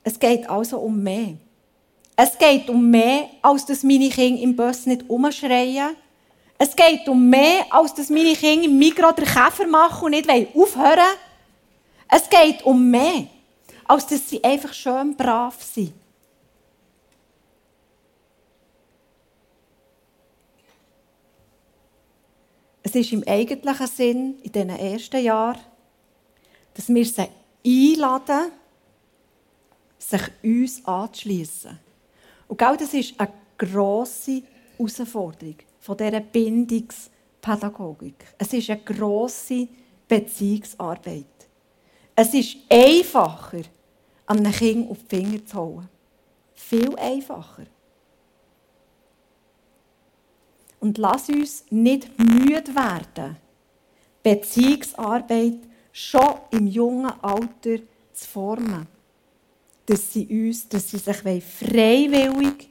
Es 0.03 0.19
geht 0.19 0.49
also 0.49 0.79
um 0.79 1.01
mehr. 1.01 1.37
Es 2.17 2.37
geht 2.37 2.69
um 2.69 2.89
mehr, 2.89 3.29
als 3.41 3.65
dass 3.65 3.83
meine 3.83 4.09
Kinder 4.09 4.41
im 4.41 4.55
Bus 4.55 4.85
nicht 4.85 5.09
umschreien. 5.09 5.95
Es 6.57 6.75
geht 6.75 7.07
um 7.07 7.29
mehr, 7.29 7.65
als 7.69 7.93
dass 7.93 8.09
meine 8.09 8.35
Kinder 8.35 8.65
im 8.65 8.77
Mikro 8.77 9.11
den 9.13 9.25
Käfer 9.25 9.65
machen 9.67 10.05
und 10.05 10.11
nicht 10.11 10.55
aufhören. 10.55 11.15
Es 12.09 12.29
geht 12.29 12.63
um 12.63 12.89
mehr, 12.91 13.27
als 13.85 14.05
dass 14.07 14.29
sie 14.29 14.43
einfach 14.43 14.73
schön 14.73 15.15
brav 15.15 15.55
sind. 15.63 15.93
Es 22.85 22.93
ist 22.93 23.11
im 23.13 23.23
eigentlichen 23.27 23.87
Sinn, 23.87 24.35
in 24.43 24.51
diesen 24.51 24.69
ersten 24.69 25.23
Jahren, 25.23 25.59
dass 26.75 26.87
wir 26.87 27.03
sie 27.03 27.27
einladen, 27.65 28.51
sich 29.97 30.21
uns 30.43 30.85
anzuschliessen. 30.85 31.79
Und 32.47 32.59
genau 32.59 32.75
das 32.75 32.93
ist 32.93 33.19
eine 33.19 33.33
grosse 33.57 34.43
Herausforderung 34.77 35.55
von 35.79 35.97
dieser 35.97 36.19
Bindungspädagogik. 36.19 38.23
Es 38.37 38.53
ist 38.53 38.69
eine 38.69 38.81
grosse 38.81 39.67
Beziehungsarbeit. 40.07 41.25
Es 42.15 42.35
ist 42.35 42.57
einfacher, 42.69 43.63
einem 44.27 44.51
Kind 44.51 44.91
auf 44.91 44.99
die 45.09 45.15
Finger 45.15 45.43
zu 45.43 45.57
holen. 45.57 45.89
Viel 46.53 46.95
einfacher. 46.99 47.65
Und 50.79 50.97
lass 50.97 51.29
uns 51.29 51.65
nicht 51.69 52.19
müde 52.19 52.75
werden, 52.75 53.37
Beziehungsarbeit 54.23 55.59
schon 55.91 56.35
im 56.51 56.67
jungen 56.67 57.11
Alter 57.21 57.77
zu 58.13 58.27
formen 58.27 58.87
dass 59.85 60.13
sie, 60.13 60.25
uns, 60.27 60.67
dass 60.67 60.89
sie 60.89 60.97
sich 60.97 61.17
freiwillig 61.17 62.69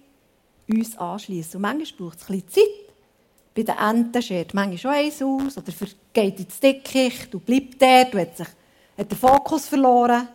uns 0.68 0.96
anschließen. 0.96 1.56
Und 1.56 1.62
manchmal 1.62 2.08
braucht 2.08 2.20
es 2.20 2.28
ein 2.28 2.40
bisschen 2.40 2.48
Zeit. 2.48 2.84
Bei 3.54 3.62
den 3.62 3.78
Enten 3.78 4.22
schert 4.22 4.54
manchmal 4.54 4.78
schon 4.78 4.90
eins 4.90 5.22
aus 5.22 5.58
oder 5.58 5.72
geht 6.12 6.40
ins 6.40 6.58
Dickicht 6.58 7.32
und 7.34 7.46
bleibt 7.46 7.80
dort 7.80 8.14
und 8.14 8.20
hat, 8.20 8.36
sich, 8.36 8.48
hat 8.98 9.10
den 9.10 9.18
Fokus 9.18 9.68
verloren. 9.68 10.28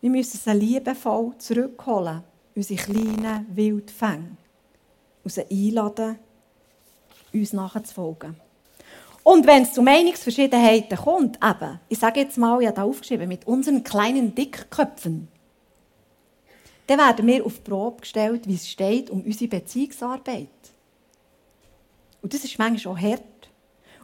Wir 0.00 0.10
müssen 0.10 0.38
sie 0.38 0.52
liebevoll 0.52 1.32
zurückholen, 1.38 2.24
unsere 2.56 2.82
kleinen 2.82 3.46
Wildfänge, 3.54 4.36
und 5.24 5.32
sie 5.32 5.46
einladen, 5.50 6.18
uns 7.32 7.52
nachzufolgen. 7.52 8.36
Und 9.24 9.46
wenn 9.46 9.62
es 9.62 9.72
zu 9.72 9.82
Meinungsverschiedenheiten 9.82 10.98
kommt, 10.98 11.38
eben, 11.42 11.80
ich 11.88 11.98
sage 11.98 12.20
jetzt 12.20 12.36
mal, 12.36 12.64
habe 12.64 12.76
da 12.76 12.84
aufgeschrieben, 12.84 13.26
mit 13.26 13.46
unseren 13.46 13.82
kleinen 13.82 14.34
Dickköpfen, 14.34 15.28
dann 16.86 16.98
werden 16.98 17.26
wir 17.26 17.46
auf 17.46 17.54
die 17.54 17.70
Probe 17.70 18.02
gestellt, 18.02 18.46
wie 18.46 18.54
es 18.54 18.68
steht 18.68 19.08
um 19.08 19.22
unsere 19.22 19.48
Beziehungsarbeit. 19.48 20.48
Und 22.20 22.34
das 22.34 22.44
ist 22.44 22.58
manchmal 22.58 22.94
auch 22.94 23.00
hart. 23.00 23.22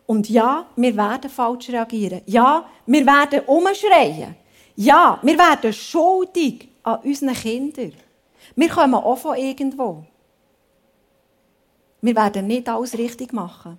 Und 0.07 0.29
ja, 0.29 0.67
wir 0.75 0.97
werden 0.97 1.31
falsch 1.31 1.69
reagieren. 1.69 2.23
Ja, 2.27 2.67
wir 2.87 3.07
werden 3.07 3.41
umschreien. 3.47 4.35
Ja, 4.77 5.19
wir 5.23 5.39
werden 5.39 5.73
schuldig 5.73 6.69
an 6.83 7.01
unseren 7.05 7.35
Kindern. 7.35 7.93
Wir 8.57 8.69
kommen 8.69 8.95
auch 8.95 9.19
von 9.19 9.37
irgendwo. 9.37 10.05
Wir 12.01 12.17
werden 12.17 12.47
nicht 12.47 12.69
alles 12.69 12.97
richtig 12.97 13.33
machen. 13.33 13.79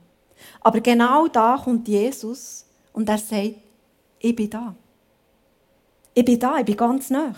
Aber 0.60 0.80
genau 0.80 1.28
da 1.28 1.60
kommt 1.64 1.88
Jesus 1.88 2.66
und 2.94 3.10
er 3.10 3.18
sagt, 3.18 3.56
ich 4.20 4.36
bin 4.36 4.50
da. 4.50 4.76
Ich 6.14 6.26
bin 6.26 6.40
da, 6.40 6.58
ich 6.58 6.66
bin 6.66 6.78
ganz 6.78 7.10
nah. 7.10 7.34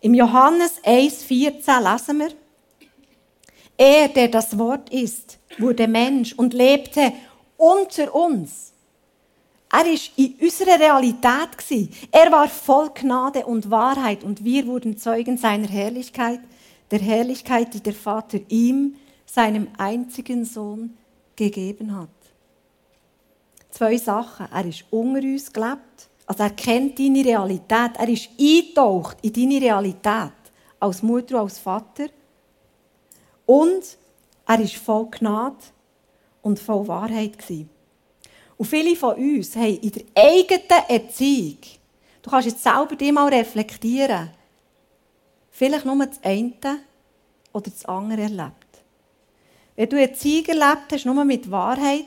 Im 0.00 0.14
Johannes 0.14 0.82
1,14 0.84 1.92
lesen 1.92 2.18
wir, 2.18 2.32
er, 3.76 4.08
der 4.08 4.28
das 4.28 4.58
Wort 4.58 4.90
ist, 4.90 5.38
wurde 5.58 5.88
Mensch 5.88 6.34
und 6.34 6.54
lebte 6.54 7.12
unter 7.56 8.14
uns. 8.14 8.72
Er 9.70 9.78
war 9.78 9.86
in 10.16 10.34
unserer 10.40 10.78
Realität. 10.78 11.88
Er 12.10 12.30
war 12.30 12.48
voll 12.48 12.90
Gnade 12.94 13.46
und 13.46 13.70
Wahrheit 13.70 14.22
und 14.22 14.44
wir 14.44 14.66
wurden 14.66 14.98
Zeugen 14.98 15.38
seiner 15.38 15.68
Herrlichkeit, 15.68 16.40
der 16.90 16.98
Herrlichkeit, 16.98 17.72
die 17.72 17.80
der 17.80 17.94
Vater 17.94 18.38
ihm, 18.48 18.96
seinem 19.34 19.68
einzigen 19.78 20.44
Sohn, 20.44 20.98
gegeben 21.34 21.96
hat. 21.96 22.10
Zwei 23.70 23.96
Sachen. 23.96 24.46
Er 24.52 24.66
ist 24.66 24.84
unter 24.90 25.20
uns 25.20 25.50
gelebt, 25.50 26.10
also 26.26 26.42
er 26.42 26.50
kennt 26.50 26.98
deine 26.98 27.24
Realität. 27.24 27.92
Er 27.96 28.08
ist 28.08 28.28
eingetaucht 28.38 29.16
in 29.22 29.32
deine 29.32 29.60
Realität 29.62 30.32
als 30.78 31.02
Mutter 31.02 31.36
und 31.36 31.44
als 31.44 31.58
Vater. 31.58 32.08
Und 33.46 33.96
er 34.46 34.60
ist 34.60 34.76
voll 34.76 35.08
Gnade 35.10 35.56
und 36.42 36.58
voll 36.58 36.86
Wahrheit. 36.86 37.38
Und 38.58 38.66
viele 38.66 38.94
von 38.94 39.16
uns 39.16 39.56
haben 39.56 39.78
in 39.78 39.92
der 39.92 40.04
eigenen 40.14 40.88
Erziehung, 40.88 41.58
du 42.20 42.30
kannst 42.30 42.48
jetzt 42.48 42.62
selber 42.62 42.94
dich 42.96 43.12
mal 43.12 43.32
reflektieren, 43.32 44.28
vielleicht 45.50 45.86
nur 45.86 46.04
das 46.04 46.22
eine 46.22 46.52
oder 47.52 47.70
das 47.70 47.84
andere 47.86 48.22
erlebt. 48.22 48.61
Wenn 49.76 49.88
du 49.88 50.00
Erziehung 50.00 50.46
erlebt 50.46 50.92
hast, 50.92 51.06
nur 51.06 51.24
mit 51.24 51.50
Wahrheit, 51.50 52.06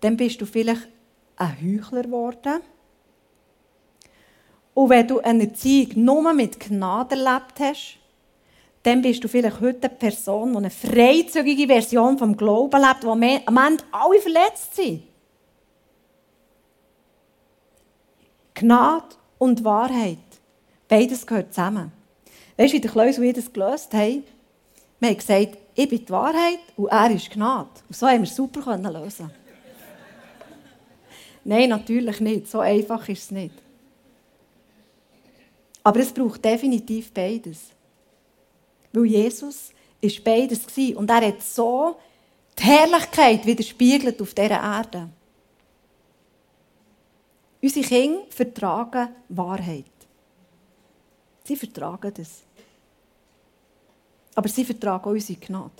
dann 0.00 0.16
bist 0.16 0.40
du 0.40 0.46
vielleicht 0.46 0.88
ein 1.36 1.56
Heuchler 1.60 2.02
geworden. 2.02 2.60
Und 4.74 4.88
wenn 4.88 5.06
du 5.06 5.20
eine 5.20 5.44
Erziehung 5.44 6.04
nur 6.04 6.32
mit 6.32 6.58
Gnade 6.58 7.14
erlebt 7.16 7.60
hast, 7.60 7.98
dann 8.82 9.02
bist 9.02 9.22
du 9.22 9.28
vielleicht 9.28 9.60
heute 9.60 9.88
eine 9.88 9.96
Person, 9.96 10.52
die 10.52 10.56
eine 10.56 10.70
freizügige 10.70 11.66
Version 11.66 12.18
vom 12.18 12.36
Glauben 12.36 12.80
lebt, 12.80 13.04
wo 13.04 13.12
am 13.12 13.22
Ende 13.22 13.84
alle 13.92 14.20
verletzt 14.20 14.74
sind. 14.74 15.04
Gnade 18.54 19.14
und 19.38 19.62
Wahrheit, 19.64 20.18
beides 20.88 21.26
gehört 21.26 21.54
zusammen. 21.54 21.92
Weißt 22.56 22.72
du, 22.72 22.76
wie 22.76 22.80
der 22.80 22.90
Klaus 22.90 23.16
das 23.16 23.52
gelöst 23.52 23.94
haben? 23.94 24.24
Wir 25.00 25.08
haben 25.10 25.16
gesagt, 25.16 25.58
ich 25.74 25.88
bin 25.88 26.04
die 26.04 26.10
Wahrheit 26.10 26.60
und 26.76 26.88
er 26.88 27.10
ist 27.10 27.30
Gnade. 27.30 27.70
Und 27.88 27.96
so 27.96 28.06
haben 28.06 28.18
wir 28.22 28.28
es 28.28 28.36
super 28.36 28.76
lösen 28.76 29.30
Nein, 31.44 31.70
natürlich 31.70 32.20
nicht. 32.20 32.48
So 32.48 32.60
einfach 32.60 33.08
ist 33.08 33.22
es 33.22 33.30
nicht. 33.30 33.54
Aber 35.82 35.98
es 35.98 36.12
braucht 36.12 36.44
definitiv 36.44 37.12
beides. 37.12 37.70
Weil 38.92 39.06
Jesus 39.06 39.72
ist 40.00 40.22
beides 40.22 40.60
und 40.94 41.10
er 41.10 41.26
hat 41.26 41.42
so 41.42 41.96
die 42.58 42.62
Herrlichkeit 42.62 43.44
widerspiegelt 43.46 44.20
auf 44.20 44.34
dieser 44.34 44.62
Erde. 44.62 45.08
Unsere 47.60 47.86
Kinder 47.86 48.22
vertragen 48.28 49.08
Wahrheit. 49.28 49.84
Sie 51.44 51.56
vertragen 51.56 52.12
das. 52.14 52.42
Aber 54.34 54.48
sie 54.48 54.64
vertragen 54.64 55.04
auch 55.04 55.10
unsere 55.10 55.38
Gnade. 55.38 55.70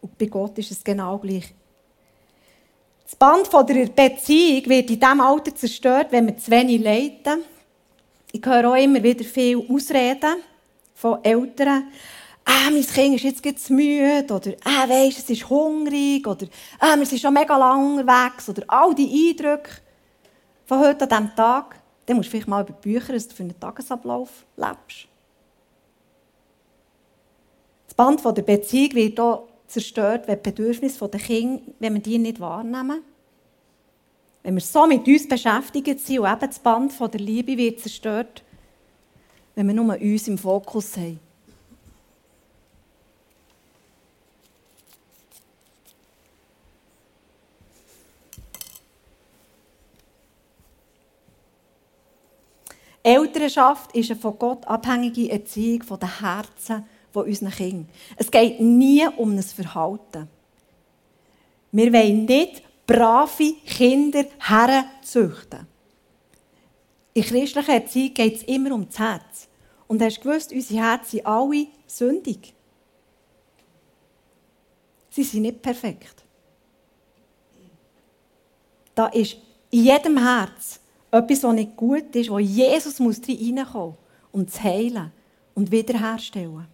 Und 0.00 0.18
bei 0.18 0.26
Gott 0.26 0.58
ist 0.58 0.70
es 0.70 0.84
genau 0.84 1.18
gleich. 1.18 1.54
Das 3.04 3.16
Band 3.16 3.46
von 3.46 3.66
der 3.66 3.86
Beziehung 3.86 4.66
wird 4.66 4.90
in 4.90 5.00
diesem 5.00 5.20
Alter 5.20 5.54
zerstört, 5.54 6.08
wenn 6.10 6.26
wir 6.26 6.36
zu 6.36 6.50
wenig 6.50 6.82
leiten. 6.82 7.42
Ich 8.32 8.44
höre 8.44 8.70
auch 8.70 8.76
immer 8.76 9.02
wieder 9.02 9.24
viel 9.24 9.64
Ausreden 9.70 10.36
von 10.94 11.22
Eltern. 11.22 11.88
Ah, 12.44 12.70
mein 12.70 12.84
Kind 12.84 13.22
ist 13.22 13.44
jetzt 13.44 13.66
zu 13.66 13.72
müde. 13.72 14.26
Oder, 14.34 14.52
ah, 14.64 14.88
weisst, 14.88 15.18
es 15.18 15.30
ist 15.30 15.48
hungrig. 15.48 16.26
Oder, 16.26 16.46
ah, 16.78 16.96
wir 16.96 17.06
sind 17.06 17.20
schon 17.20 17.32
mega 17.32 17.56
lang 17.56 17.98
unterwegs. 17.98 18.48
Oder 18.48 18.64
all 18.68 18.94
die 18.94 19.30
Eindrücke 19.30 19.70
von 20.66 20.80
heute 20.80 21.04
an 21.04 21.08
diesem 21.08 21.36
Tag. 21.36 21.76
Dann 22.06 22.16
musst 22.16 22.26
du 22.26 22.30
vielleicht 22.32 22.48
mal 22.48 22.62
über 22.62 22.72
Bücher, 22.72 23.12
dass 23.12 23.28
du 23.28 23.34
für 23.34 23.42
einen 23.42 23.58
Tagesablauf 23.58 24.44
lebst. 24.56 25.08
Das 27.96 28.06
Band 28.06 28.36
der 28.36 28.42
Beziehung 28.42 28.94
wird 28.94 29.20
auch 29.20 29.46
zerstört, 29.68 30.26
wenn 30.26 30.42
die 30.42 30.50
Bedürfnisse 30.50 31.08
der 31.08 31.20
Kinder, 31.20 31.62
wenn 31.78 31.94
wir 31.94 32.02
die 32.02 32.18
nicht 32.18 32.40
wahrnehmen. 32.40 33.02
Wenn 34.42 34.54
wir 34.54 34.60
so 34.60 34.86
mit 34.86 35.06
uns 35.06 35.28
beschäftigt 35.28 36.00
sind 36.00 36.18
und 36.18 36.30
eben 36.30 36.40
das 36.40 36.58
Band 36.58 36.92
der 37.00 37.20
Liebe 37.20 37.56
wird 37.56 37.80
zerstört, 37.80 38.42
wenn 39.54 39.68
wir 39.68 39.74
nur 39.74 39.94
uns 39.94 40.28
im 40.28 40.36
Fokus 40.36 40.96
haben. 40.96 41.20
Elternschaft 53.04 53.94
ist 53.94 54.10
eine 54.10 54.18
von 54.18 54.38
Gott 54.38 54.66
abhängige 54.66 55.30
Erziehung 55.30 55.82
der 56.00 56.20
Herzen 56.20 56.84
von 57.14 57.26
unseren 57.26 57.50
Kindern. 57.52 57.88
Es 58.16 58.28
geht 58.28 58.60
nie 58.60 59.06
um 59.16 59.36
ein 59.36 59.42
Verhalten. 59.42 60.28
Wir 61.70 61.92
wollen 61.92 62.24
nicht 62.24 62.62
brave 62.84 63.54
Kinder 63.64 64.24
herzüchten. 64.40 65.68
In 67.14 67.22
christlicher 67.22 67.72
Erziehung 67.72 68.14
geht 68.14 68.36
es 68.36 68.42
immer 68.42 68.74
um 68.74 68.86
das 68.86 68.98
Herz. 68.98 69.48
Und 69.86 70.02
hast 70.02 70.16
du 70.18 70.22
gewusst, 70.22 70.52
unsere 70.52 70.80
Herzen 70.80 71.10
sind 71.12 71.26
alle 71.26 71.68
sündig. 71.86 72.52
Sie 75.10 75.22
sind 75.22 75.42
nicht 75.42 75.62
perfekt. 75.62 76.24
Da 78.92 79.06
ist 79.06 79.36
in 79.70 79.84
jedem 79.84 80.18
Herz 80.18 80.80
etwas, 81.12 81.44
was 81.44 81.54
nicht 81.54 81.76
gut 81.76 82.16
ist, 82.16 82.28
wo 82.28 82.40
Jesus 82.40 82.98
muss 82.98 83.20
reinkommen 83.20 83.90
muss, 83.90 83.96
um 84.32 84.48
zu 84.48 84.60
heilen 84.64 85.12
und 85.54 85.70
wiederherstellen. 85.70 86.73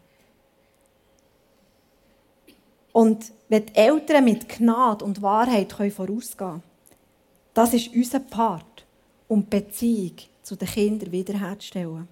Und 2.92 3.32
wenn 3.48 3.66
die 3.66 3.74
Eltern 3.74 4.24
mit 4.24 4.48
Gnade 4.48 5.04
und 5.04 5.22
Wahrheit 5.22 5.72
vorausgehen 5.72 6.36
können, 6.36 6.62
das 7.54 7.74
ist 7.74 7.94
unser 7.94 8.20
Part, 8.20 8.86
um 9.28 9.42
die 9.42 9.60
Beziehung 9.60 10.16
zu 10.42 10.56
den 10.56 10.68
Kindern 10.68 11.12
wiederherzustellen. 11.12 12.08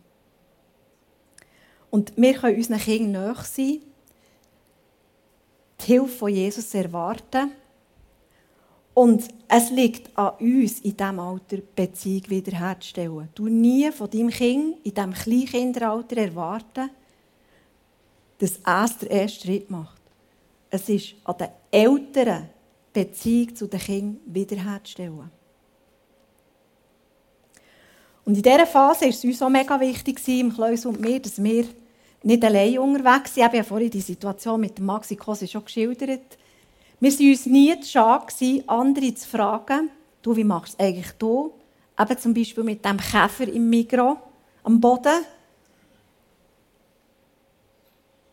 Und 1.90 2.12
wir 2.16 2.34
können 2.34 2.56
unseren 2.56 2.78
Kindern 2.78 3.12
nahe 3.12 3.44
sein, 3.44 3.80
die 5.80 5.84
Hilfe 5.84 6.08
von 6.08 6.28
Jesus 6.28 6.74
erwarten. 6.74 7.52
Und 8.94 9.28
es 9.46 9.70
liegt 9.70 10.16
an 10.18 10.34
uns, 10.40 10.80
in 10.80 10.96
diesem 10.96 11.20
Alter 11.20 11.58
Beziehung 11.74 12.28
wiederherzustellen. 12.28 13.28
Du 13.34 13.46
nie 13.46 13.90
von 13.92 14.10
deinem 14.10 14.30
Kind 14.30 14.84
in 14.84 14.94
diesem 14.94 15.12
Kleinkinderalter 15.12 16.16
erwarten, 16.16 16.90
dass 18.38 18.58
er 18.64 18.88
den 18.88 19.10
ersten 19.10 19.46
Schritt 19.46 19.70
macht. 19.70 19.97
Es 20.70 20.88
ist 20.88 21.14
an 21.24 21.36
den 21.38 21.48
Eltern, 21.70 22.48
die 22.94 23.04
Beziehung 23.04 23.54
zu 23.54 23.66
den 23.66 23.80
Kindern 23.80 24.20
wiederherzustellen. 24.26 25.30
Und 28.24 28.36
in 28.36 28.42
dieser 28.42 28.66
Phase 28.66 29.02
war 29.02 29.08
es 29.08 29.24
uns 29.24 29.40
auch 29.40 29.48
mega 29.48 29.80
wichtig, 29.80 30.20
im 30.28 30.52
Kleus 30.52 30.84
und 30.84 31.00
mir, 31.00 31.18
dass 31.18 31.42
wir 31.42 31.64
nicht 32.22 32.44
allein 32.44 32.78
unterwegs 32.78 33.32
sind. 33.32 33.38
Ich 33.38 33.44
habe 33.44 33.56
ja 33.56 33.62
vorhin 33.62 33.90
die 33.90 34.00
Situation 34.00 34.60
mit 34.60 34.78
Maxi 34.80 35.16
Kosi 35.16 35.48
schon 35.48 35.64
geschildert. 35.64 36.36
Wir 37.00 37.10
waren 37.12 37.30
uns 37.30 37.46
nie 37.46 37.80
zu 37.80 37.88
schade, 37.88 38.64
andere 38.66 39.14
zu 39.14 39.28
fragen, 39.28 39.90
du, 40.20 40.36
wie 40.36 40.44
machst 40.44 40.74
du 40.74 40.82
es 40.82 40.88
eigentlich 40.88 41.12
du? 41.12 41.52
Eben 41.98 42.18
zum 42.18 42.34
Beispiel 42.34 42.64
mit 42.64 42.84
dem 42.84 42.98
Käfer 42.98 43.48
im 43.48 43.70
Mikro 43.70 44.18
am 44.62 44.80
Boden. 44.80 45.24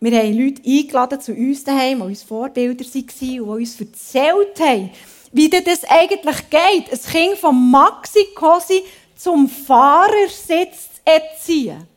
Wir 0.06 0.20
haben 0.20 0.38
Leute 0.38 0.62
eingeladen 0.64 1.20
zu 1.20 1.32
uns 1.34 1.64
daheim, 1.64 1.98
die 1.98 2.06
uns 2.06 2.22
Vorbilder 2.22 2.86
waren 2.86 3.42
und 3.42 3.58
uns 3.58 3.82
erzählt 3.82 4.60
haben, 4.60 4.92
wie 5.32 5.50
das 5.50 5.84
eigentlich 5.86 6.48
geht, 6.48 6.92
ein 6.92 7.12
Kind 7.12 7.38
von 7.40 7.72
Maxi 7.72 8.28
Cosi 8.36 8.84
zum 9.16 9.50
Fahrersitz 9.50 10.94
zu 10.94 11.02
erziehen. 11.06 11.88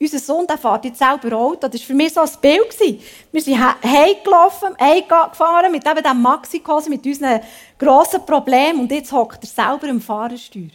Unser 0.00 0.18
Sohn 0.18 0.44
der 0.44 0.58
fährt 0.58 0.86
jetzt 0.86 0.98
selber 0.98 1.36
Auto. 1.36 1.68
Das 1.68 1.80
war 1.80 1.86
für 1.86 1.94
mich 1.94 2.12
so 2.12 2.22
ein 2.22 2.30
Bild. 2.40 3.00
Wir 3.30 3.40
sind 3.40 3.60
heimgelaufen, 3.60 4.76
heimgefahren 4.80 5.70
mit 5.70 5.86
eben 5.86 6.02
dem 6.02 6.20
Maxi-Kose, 6.20 6.90
mit 6.90 7.06
unseren 7.06 7.42
grossen 7.78 8.26
Problemen. 8.26 8.80
Und 8.80 8.90
jetzt 8.90 9.12
hockt 9.12 9.44
er 9.44 9.46
selber 9.68 9.86
im 9.86 10.00
Fahrersteuer. 10.00 10.70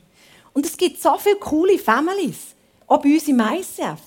Und 0.54 0.66
es 0.66 0.78
gibt 0.78 1.02
so 1.02 1.18
viele 1.18 1.36
coole 1.36 1.78
Families, 1.78 2.56
auch 2.88 3.02
bei 3.02 3.10
uns 3.10 3.28
im 3.28 3.42
ICF, 3.42 4.00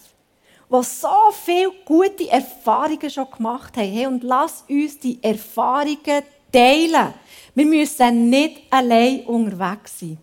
die 0.70 0.84
so 0.84 1.32
viele 1.32 1.72
gute 1.84 2.30
Erfahrungen 2.30 3.10
schon 3.10 3.30
gemacht 3.30 3.76
haben. 3.76 3.92
Hey, 3.92 4.06
und 4.06 4.22
lass 4.22 4.64
uns 4.68 4.98
die 5.00 5.22
Erfahrungen 5.22 6.22
teilen. 6.52 7.14
Wir 7.54 7.66
müssen 7.66 8.30
nicht 8.30 8.62
allein 8.70 9.24
unterwegs 9.26 9.98
sein. 9.98 10.18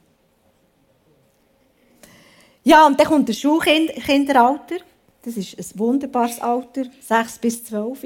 Ja, 2.63 2.85
und 2.85 2.99
dann 2.99 3.07
kommt 3.07 3.29
das 3.29 3.39
Schulkinderalter. 3.39 4.77
Das 5.23 5.35
ist 5.35 5.57
ein 5.57 5.79
wunderbares 5.79 6.39
Alter, 6.39 6.83
6 7.01 7.39
bis 7.39 7.65
12. 7.65 8.03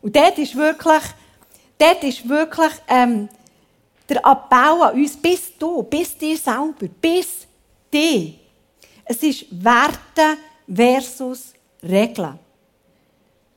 Und 0.00 0.16
dort 0.16 0.38
ist 0.38 0.54
wirklich, 0.54 1.02
dort 1.78 2.04
ist 2.04 2.28
wirklich 2.28 2.72
ähm, 2.88 3.28
der 4.08 4.18
Appell 4.18 4.82
an 4.82 4.94
uns, 4.94 5.16
bis 5.16 5.56
du, 5.58 5.82
bis 5.82 6.16
dir 6.16 6.36
selber, 6.36 6.88
bis 7.00 7.46
dich. 7.92 8.38
Es 9.04 9.22
ist 9.22 9.46
Werte 9.50 10.38
versus 10.66 11.55
Regeln. 11.88 12.38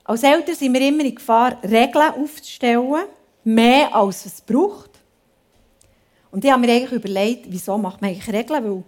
Als 0.04 0.24
Eltern 0.24 0.56
sind 0.56 0.74
wir 0.74 0.82
immer 0.82 1.04
in 1.04 1.15
Gefahr, 1.15 1.58
Regeln 1.63 2.13
aufzustellen, 2.13 3.06
mehr 3.44 3.94
als 3.94 4.26
es 4.26 4.42
braucht. 4.42 4.89
Und 6.32 6.44
ich 6.44 6.52
habe 6.52 6.62
mir 6.62 6.74
eigentlich 6.74 6.92
überlegt, 6.92 7.46
wieso 7.48 7.78
macht 7.78 8.02
man 8.02 8.12
eigentlich 8.12 8.34
Regeln? 8.34 8.63
Weil 8.63 8.84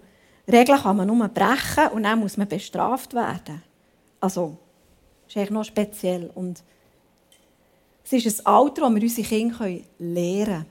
Regeln 0.60 0.80
kann 0.80 0.97
man 0.97 1.08
nur 1.08 1.27
brechen 1.27 1.88
und 1.93 2.04
dann 2.04 2.19
muss 2.19 2.38
man 2.38 2.47
bestraft 2.47 3.13
werden. 3.13 3.62
Also, 4.19 4.58
das 5.23 5.36
ist 5.36 5.38
eigentlich 5.38 5.49
noch 5.51 5.63
speziell. 5.63 6.30
Und 6.36 6.63
es 8.04 8.13
ist 8.13 8.39
ein 8.39 8.45
Alter, 8.45 8.82
das 8.82 8.95
wir 8.95 9.01
unsere 9.01 9.27
Kinder 9.27 9.69
lernen 9.99 10.45
können. 10.45 10.65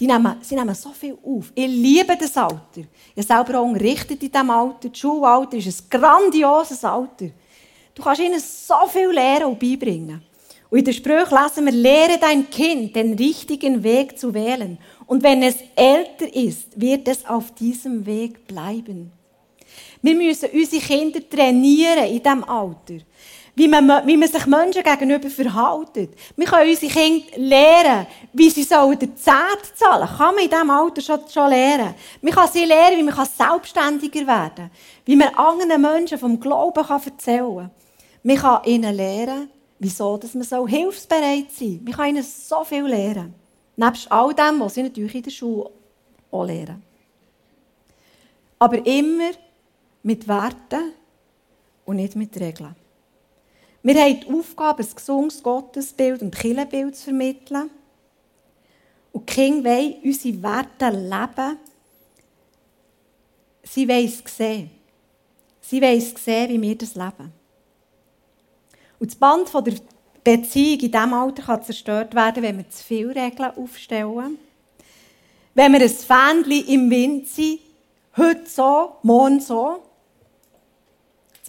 Die 0.00 0.06
nehmen, 0.06 0.36
sie 0.40 0.54
nehmen 0.54 0.74
so 0.74 0.92
viel 0.92 1.18
auf. 1.22 1.52
Ich 1.54 1.68
liebe 1.68 2.16
das 2.16 2.34
Alter. 2.34 2.82
Ich 3.14 3.26
selber 3.26 3.60
auch 3.60 3.66
unterrichtet 3.66 4.22
in 4.22 4.32
diesem 4.32 4.48
Alter. 4.48 4.88
Das 4.88 4.98
Schulalter 4.98 5.58
ist 5.58 5.66
ein 5.66 6.00
grandioses 6.00 6.82
Alter. 6.82 7.28
Du 7.94 8.02
kannst 8.02 8.22
ihnen 8.22 8.40
so 8.40 8.86
viel 8.88 9.10
lernen 9.10 9.44
und 9.44 9.58
beibringen. 9.58 10.22
Und 10.70 10.78
in 10.78 10.84
der 10.86 10.92
Sprüche 10.92 11.34
lesen 11.34 11.66
wir, 11.66 11.72
lehre 11.72 12.18
dein 12.18 12.48
Kind, 12.48 12.96
den 12.96 13.12
richtigen 13.12 13.82
Weg 13.82 14.18
zu 14.18 14.32
wählen. 14.32 14.78
Und 15.06 15.22
wenn 15.22 15.42
es 15.42 15.56
älter 15.76 16.34
ist, 16.34 16.80
wird 16.80 17.06
es 17.06 17.26
auf 17.26 17.54
diesem 17.54 18.06
Weg 18.06 18.46
bleiben. 18.46 19.12
Wir 20.00 20.14
müssen 20.14 20.48
unsere 20.50 20.82
Kinder 20.82 21.20
trainieren 21.28 22.06
in 22.06 22.22
diesem 22.22 22.44
Alter. 22.44 23.04
Wie 23.54 23.68
man, 23.68 24.06
wie 24.06 24.16
man 24.16 24.28
sich 24.28 24.46
Menschen 24.46 24.82
gegenüber 24.82 25.28
verhält. 25.28 26.10
Wir 26.36 26.46
können 26.46 26.70
unsere 26.70 26.92
Kinder 26.92 27.26
lernen, 27.36 28.06
wie 28.32 28.48
sie 28.48 28.62
sollen 28.62 28.98
den 28.98 29.16
Zehnt 29.16 29.72
zahlen 29.74 30.08
Kann 30.08 30.34
man 30.34 30.44
in 30.44 30.50
diesem 30.50 30.70
Alter 30.70 31.00
schon, 31.00 31.20
schon 31.28 31.50
lernen. 31.50 31.94
Man 32.22 32.32
kann 32.32 32.48
sie 32.48 32.64
lernen, 32.64 32.98
wie 32.98 33.02
man 33.02 33.26
selbstständiger 33.26 34.26
werden 34.26 34.54
kann. 34.56 34.70
Wie 35.04 35.16
man 35.16 35.34
anderen 35.34 35.82
Menschen 35.82 36.18
vom 36.18 36.38
Glauben 36.38 36.84
erzählen 36.88 37.56
kann. 37.56 37.70
Man 38.22 38.36
kann 38.36 38.64
ihnen 38.64 38.94
lernen, 38.94 39.50
wieso 39.78 40.16
dass 40.16 40.34
man 40.34 40.66
hilfsbereit 40.66 41.50
sein 41.50 41.68
soll. 41.68 41.80
Man 41.82 41.92
kann 41.94 42.08
ihnen 42.10 42.22
so 42.22 42.64
viel 42.64 42.86
lernen. 42.86 43.34
Nebst 43.76 44.12
all 44.12 44.34
dem, 44.34 44.60
was 44.60 44.74
sie 44.74 44.82
natürlich 44.82 45.14
in 45.14 45.22
der 45.22 45.30
Schule 45.30 45.70
auch 46.30 46.44
lernen. 46.44 46.82
Aber 48.58 48.84
immer 48.86 49.30
mit 50.02 50.28
Werten 50.28 50.92
und 51.86 51.96
nicht 51.96 52.14
mit 52.14 52.38
Regeln. 52.38 52.76
Wir 53.82 53.94
haben 53.94 54.20
die 54.20 54.32
Aufgabe, 54.32 54.82
ein 54.82 54.94
gesundes 54.94 55.42
Gottesbild 55.42 56.22
und 56.22 56.34
Kirchenbild 56.34 56.96
zu 56.96 57.04
vermitteln. 57.04 57.70
Und 59.12 59.28
die 59.28 59.32
Kinder 59.32 59.70
wollen 59.70 59.94
unsere 60.04 60.42
Werte 60.42 60.90
leben. 60.90 61.58
Sie 63.62 63.88
wollen 63.88 64.04
es 64.04 64.36
sehen. 64.36 64.70
Sie 65.60 65.80
wollen 65.80 65.98
es 65.98 66.14
sehen, 66.22 66.50
wie 66.50 66.68
wir 66.68 66.76
das 66.76 66.94
leben. 66.94 67.32
Und 68.98 69.10
das 69.10 69.16
Band 69.16 69.50
der 69.54 69.74
Beziehung 70.22 70.80
in 70.80 70.92
diesem 70.92 71.14
Alter 71.14 71.42
kann 71.42 71.62
zerstört 71.62 72.14
werden, 72.14 72.42
wenn 72.42 72.58
wir 72.58 72.68
zu 72.68 72.84
viele 72.84 73.14
Regeln 73.14 73.56
aufstellen. 73.56 74.38
Wenn 75.54 75.72
wir 75.72 75.80
ein 75.80 75.88
Fähnchen 75.88 76.68
im 76.68 76.90
Wind 76.90 77.28
sind, 77.28 77.60
heute 78.16 78.46
so, 78.46 78.96
morgen 79.02 79.40
so. 79.40 79.82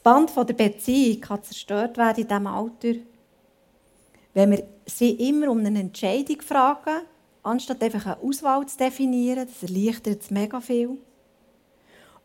Das 0.02 0.14
Band 0.14 0.32
von 0.32 0.48
der 0.48 0.56
Beziehung 0.56 1.22
kann 1.22 1.44
zerstört 1.44 1.96
werden 1.96 2.24
in 2.24 2.28
diesem 2.28 2.48
Alter, 2.48 2.94
wenn 4.34 4.50
wir 4.50 4.68
sie 4.88 5.12
immer 5.12 5.52
um 5.52 5.60
eine 5.60 5.80
Entscheidung 5.80 6.42
fragen, 6.42 7.02
anstatt 7.44 7.84
einfach 7.84 8.08
eine 8.08 8.18
Auswahl 8.18 8.66
zu 8.66 8.80
definieren. 8.80 9.48
Das 9.48 9.70
erleichtert 9.70 10.24
es 10.24 10.32
mega 10.32 10.60
viel. 10.60 10.98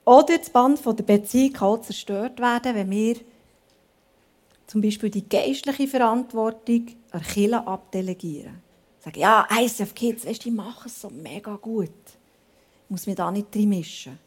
Oder 0.06 0.38
das 0.38 0.48
Band 0.48 0.78
von 0.78 0.96
der 0.96 1.04
Beziehung 1.04 1.52
kann 1.52 1.68
auch 1.68 1.82
zerstört 1.82 2.40
werden, 2.40 2.74
wenn 2.74 2.90
wir 2.90 3.16
zum 4.66 4.80
Beispiel 4.80 5.10
die 5.10 5.28
geistliche 5.28 5.86
Verantwortung 5.86 6.86
an 7.10 7.20
Kirche 7.20 7.66
abdelegieren. 7.66 8.62
Sagen, 9.00 9.20
ja, 9.20 9.46
ICF 9.52 9.94
Kids, 9.94 10.26
weißt, 10.26 10.46
die 10.46 10.50
machen 10.50 10.86
es 10.86 10.98
so 10.98 11.10
mega 11.10 11.56
gut. 11.56 11.90
Ich 11.90 12.90
muss 12.90 13.06
mich 13.06 13.16
da 13.16 13.30
nicht 13.30 13.54
drin 13.54 13.68
mischen. 13.68 14.18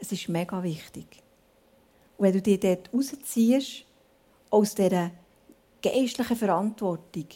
Es 0.00 0.10
ist 0.10 0.28
mega 0.28 0.60
wichtig. 0.64 1.06
Und 2.18 2.26
wenn 2.26 2.32
du 2.32 2.42
dich 2.42 2.60
dort 2.60 2.92
rausziehst, 2.92 3.84
aus 4.50 4.74
dieser 4.74 5.12
geistlichen 5.80 6.36
Verantwortung, 6.36 7.26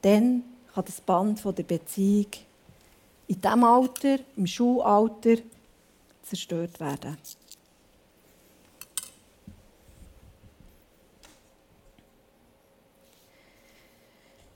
dann 0.00 0.44
kann 0.72 0.84
das 0.84 1.00
Band 1.00 1.44
der 1.44 1.62
Beziehung 1.64 2.26
in 3.26 3.40
diesem 3.40 3.64
Alter, 3.64 4.18
im 4.36 4.46
Schulalter, 4.46 5.42
zerstört 6.22 6.78
werden. 6.78 7.16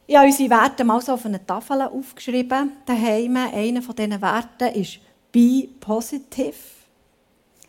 Ich 0.07 0.17
habe 0.17 0.27
unsere 0.27 0.51
Werte 0.51 0.85
mal 0.85 1.01
so 1.01 1.15
auf 1.15 1.25
einer 1.25 1.45
Tafel 1.45 1.83
aufgeschrieben. 1.83 2.73
Daheim. 2.87 3.37
Einer 3.37 3.83
von 3.83 3.97
diesen 3.97 4.21
Werten 4.21 4.75
ist 4.75 5.01
«Be 5.33 5.69
positive». 5.81 6.82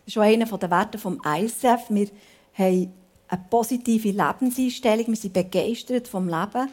Das 0.06 0.14
ist 0.14 0.18
auch 0.18 0.22
einer 0.22 0.46
der 0.46 0.70
Werte 0.70 0.98
des 0.98 1.06
ISF. 1.42 1.90
Wir 1.90 2.08
haben 2.58 2.94
eine 3.28 3.46
positive 3.50 4.10
Lebenseinstellung. 4.10 5.08
Wir 5.08 5.16
sind 5.16 5.34
begeistert 5.34 6.08
vom 6.08 6.28
Leben. 6.28 6.70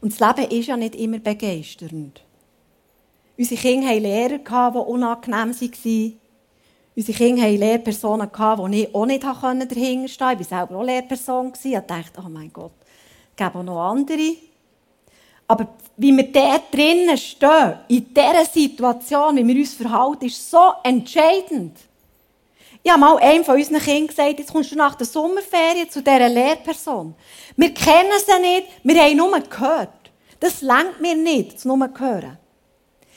Und 0.00 0.20
das 0.20 0.36
Leben 0.36 0.50
ist 0.52 0.66
ja 0.66 0.76
nicht 0.76 0.94
immer 0.94 1.18
begeisternd. 1.18 2.22
Unsere 3.38 3.60
Kinder 3.60 3.88
hatten 3.88 4.02
Lehrer, 4.02 4.38
die 4.38 4.78
unangenehm 4.78 5.54
waren. 5.54 6.20
Unsere 6.94 7.18
Kinder 7.18 7.42
hatten 7.42 7.58
Lehrpersonen, 7.58 8.30
die 8.70 8.82
ich 8.82 8.94
auch 8.94 9.06
nicht 9.06 9.22
dahinter 9.22 9.34
stehen 9.34 9.60
konnte. 9.60 9.78
Ich 9.78 10.20
war 10.20 10.44
selber 10.44 10.76
auch 10.76 10.84
Lehrperson. 10.84 11.52
Ich 11.62 11.72
dachte, 11.72 12.22
oh 12.24 12.28
mein 12.28 12.52
Gott, 12.52 12.72
es 13.30 13.36
gibt 13.36 13.56
auch 13.56 13.62
noch 13.62 13.90
andere. 13.90 14.36
Aber 15.48 15.68
wie 15.96 16.16
wir 16.16 16.32
da 16.32 16.58
drinnen 16.70 17.16
stehen, 17.16 17.74
in 17.88 18.12
dieser 18.12 18.44
Situation, 18.44 19.36
wie 19.36 19.46
wir 19.46 19.56
uns 19.56 19.74
verhalten, 19.74 20.26
ist 20.26 20.50
so 20.50 20.72
entscheidend. 20.82 21.76
Ich 22.86 22.92
habe 22.92 23.00
mal 23.00 23.18
einem 23.18 23.42
von 23.42 23.56
unseren 23.56 23.80
Kindern 23.80 24.06
gesagt, 24.06 24.38
jetzt 24.38 24.52
kommst 24.52 24.70
du 24.70 24.76
nach 24.76 24.94
der 24.94 25.08
Sommerferien 25.08 25.90
zu 25.90 26.04
dieser 26.04 26.28
Lehrperson. 26.28 27.16
Wir 27.56 27.74
kennen 27.74 28.12
sie 28.24 28.40
nicht, 28.40 28.68
wir 28.84 29.02
haben 29.02 29.16
nur 29.16 29.40
gehört. 29.40 30.12
Das 30.38 30.62
lenkt 30.62 31.00
mir 31.00 31.16
nicht, 31.16 31.58
zu 31.58 31.66
nur 31.66 31.90
hören. 31.98 32.38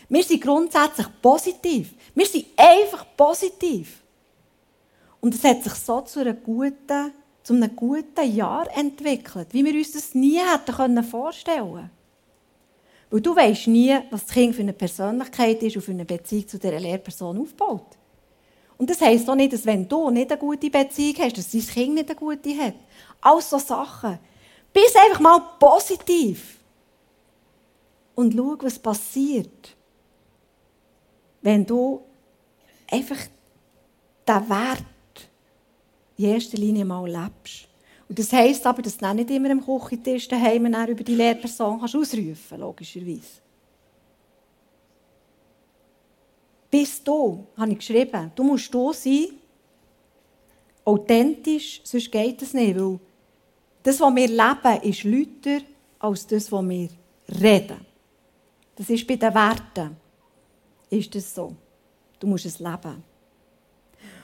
Wir 0.09 0.23
sind 0.23 0.41
grundsätzlich 0.41 1.05
positiv. 1.21 1.93
Wir 2.15 2.25
sind 2.25 2.47
einfach 2.57 3.05
positiv. 3.15 4.01
Und 5.21 5.35
es 5.35 5.43
hat 5.43 5.61
sich 5.61 5.73
so 5.73 6.01
zu, 6.01 6.21
einer 6.21 6.33
guten, 6.33 7.13
zu 7.43 7.53
einem 7.53 7.75
guten 7.75 8.35
Jahr 8.35 8.75
entwickelt, 8.75 9.49
wie 9.51 9.63
wir 9.63 9.75
uns 9.75 9.91
das 9.91 10.15
nie 10.15 10.39
hätten 10.39 11.03
vorstellen 11.03 11.73
können. 11.75 11.91
Weil 13.11 13.21
du 13.21 13.35
weißt 13.35 13.67
nie, 13.67 13.99
was 14.09 14.25
das 14.25 14.33
Kind 14.33 14.55
für 14.55 14.63
eine 14.63 14.73
Persönlichkeit 14.73 15.61
ist 15.61 15.75
und 15.75 15.83
für 15.83 15.91
eine 15.91 16.05
Beziehung 16.05 16.47
zu 16.47 16.57
dieser 16.57 16.79
Lehrperson 16.79 17.39
aufbaut. 17.39 17.98
Und 18.79 18.89
das 18.89 19.01
heisst 19.01 19.29
auch 19.29 19.35
nicht, 19.35 19.51
dass 19.51 19.65
wenn 19.65 19.87
du 19.87 20.09
nicht 20.09 20.31
eine 20.31 20.39
gute 20.39 20.69
Beziehung 20.69 21.17
hast, 21.19 21.37
dass 21.37 21.51
dein 21.51 21.61
Kind 21.61 21.93
nicht 21.95 22.09
eine 22.09 22.15
gute 22.17 22.57
hat. 22.57 22.75
All 23.19 23.41
so 23.41 23.59
Sachen. 23.59 24.17
Bist 24.71 24.97
einfach 24.97 25.19
mal 25.19 25.39
positiv. 25.59 26.57
Und 28.15 28.33
schau, 28.33 28.55
was 28.61 28.79
passiert, 28.79 29.75
wenn 31.41 31.65
du 31.65 32.01
einfach 32.89 33.17
diesen 34.27 34.49
Wert 34.49 35.29
in 36.17 36.25
erster 36.25 36.57
Linie 36.57 36.85
mal 36.85 37.05
lebst. 37.05 37.67
Und 38.07 38.17
das 38.17 38.31
heisst 38.31 38.65
aber, 38.65 38.81
dass 38.81 38.97
du 38.97 39.13
nicht 39.13 39.29
immer 39.29 39.51
am 39.51 39.63
Küchentisch 39.63 40.27
daheim 40.29 40.65
über 40.65 41.03
die 41.03 41.15
Lehrperson 41.15 41.81
ausrufen 41.81 42.37
kannst, 42.49 42.51
logischerweise. 42.51 43.41
Bist 46.69 47.07
du, 47.07 47.47
habe 47.57 47.71
ich 47.71 47.79
geschrieben, 47.79 48.31
du 48.35 48.43
musst 48.43 48.73
du 48.73 48.93
sein, 48.93 49.27
Authentisch, 50.85 51.81
sonst 51.83 52.11
geht 52.11 52.41
es 52.41 52.53
nicht, 52.53 52.75
weil 52.79 52.99
das, 53.83 53.99
was 53.99 54.15
wir 54.15 54.27
leben, 54.27 54.81
ist 54.81 55.03
lauter 55.03 55.65
als 55.99 56.25
das, 56.25 56.51
was 56.51 56.67
wir 56.67 56.89
reden. 57.41 57.85
Das 58.75 58.89
ist 58.89 59.05
bei 59.05 59.15
den 59.15 59.33
Werten. 59.33 59.97
Ist 60.89 61.13
das 61.13 61.35
so? 61.35 61.55
Du 62.19 62.25
musst 62.25 62.45
es 62.45 62.59
leben. 62.59 63.03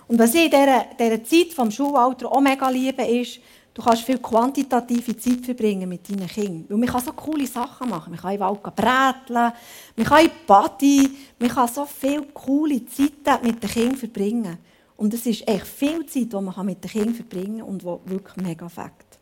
Und 0.08 0.18
was 0.18 0.34
ich 0.34 0.46
in 0.46 0.50
dieser, 0.50 0.86
dieser 1.00 1.24
Zeit 1.24 1.54
vom 1.54 1.70
Schulalter 1.70 2.32
auch 2.32 2.42
mega 2.42 2.70
liebe, 2.70 3.04
ist, 3.04 3.40
du 3.76 3.82
kannst 3.82 4.04
viel 4.04 4.18
quantitative 4.18 5.16
Zeit 5.18 5.46
verbringen 5.46 5.88
mit 5.88 6.10
deinen 6.10 6.28
Kindern. 6.28 6.66
Weil 6.70 6.78
man 6.78 6.90
kann 6.90 7.04
so 7.04 7.12
coole 7.12 7.46
Sachen 7.46 7.90
machen. 7.90 8.12
Man 8.12 8.20
kann 8.20 8.34
im 8.34 8.40
Wald 8.40 8.64
bräteln, 8.64 9.52
man 9.96 10.06
kann 10.06 10.26
in 10.26 10.32
die 10.32 10.46
Party, 10.48 11.10
man 11.38 11.50
kann 11.50 11.68
so 11.68 11.86
viele 11.86 12.24
coole 12.34 12.84
Zeiten 12.86 13.46
mit 13.46 13.62
den 13.62 13.70
Kindern 13.70 13.98
verbringen. 13.98 14.58
Und 14.98 15.14
es 15.14 15.26
ist 15.26 15.48
echt 15.48 15.68
viel 15.68 16.06
Zeit, 16.06 16.32
die 16.32 16.42
man 16.42 16.66
mit 16.66 16.84
den 16.84 16.90
Kindern 16.90 17.14
verbringen 17.14 17.60
kann 17.60 17.68
und 17.68 17.82
die 17.82 18.12
wirklich 18.12 18.38
mega 18.38 18.70
fängt. 18.70 19.20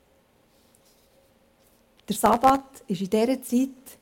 Der 2.08 2.16
Sabbat 2.16 2.84
ist 2.88 3.02
in 3.02 3.10
dieser 3.10 3.42
Zeit 3.42 3.98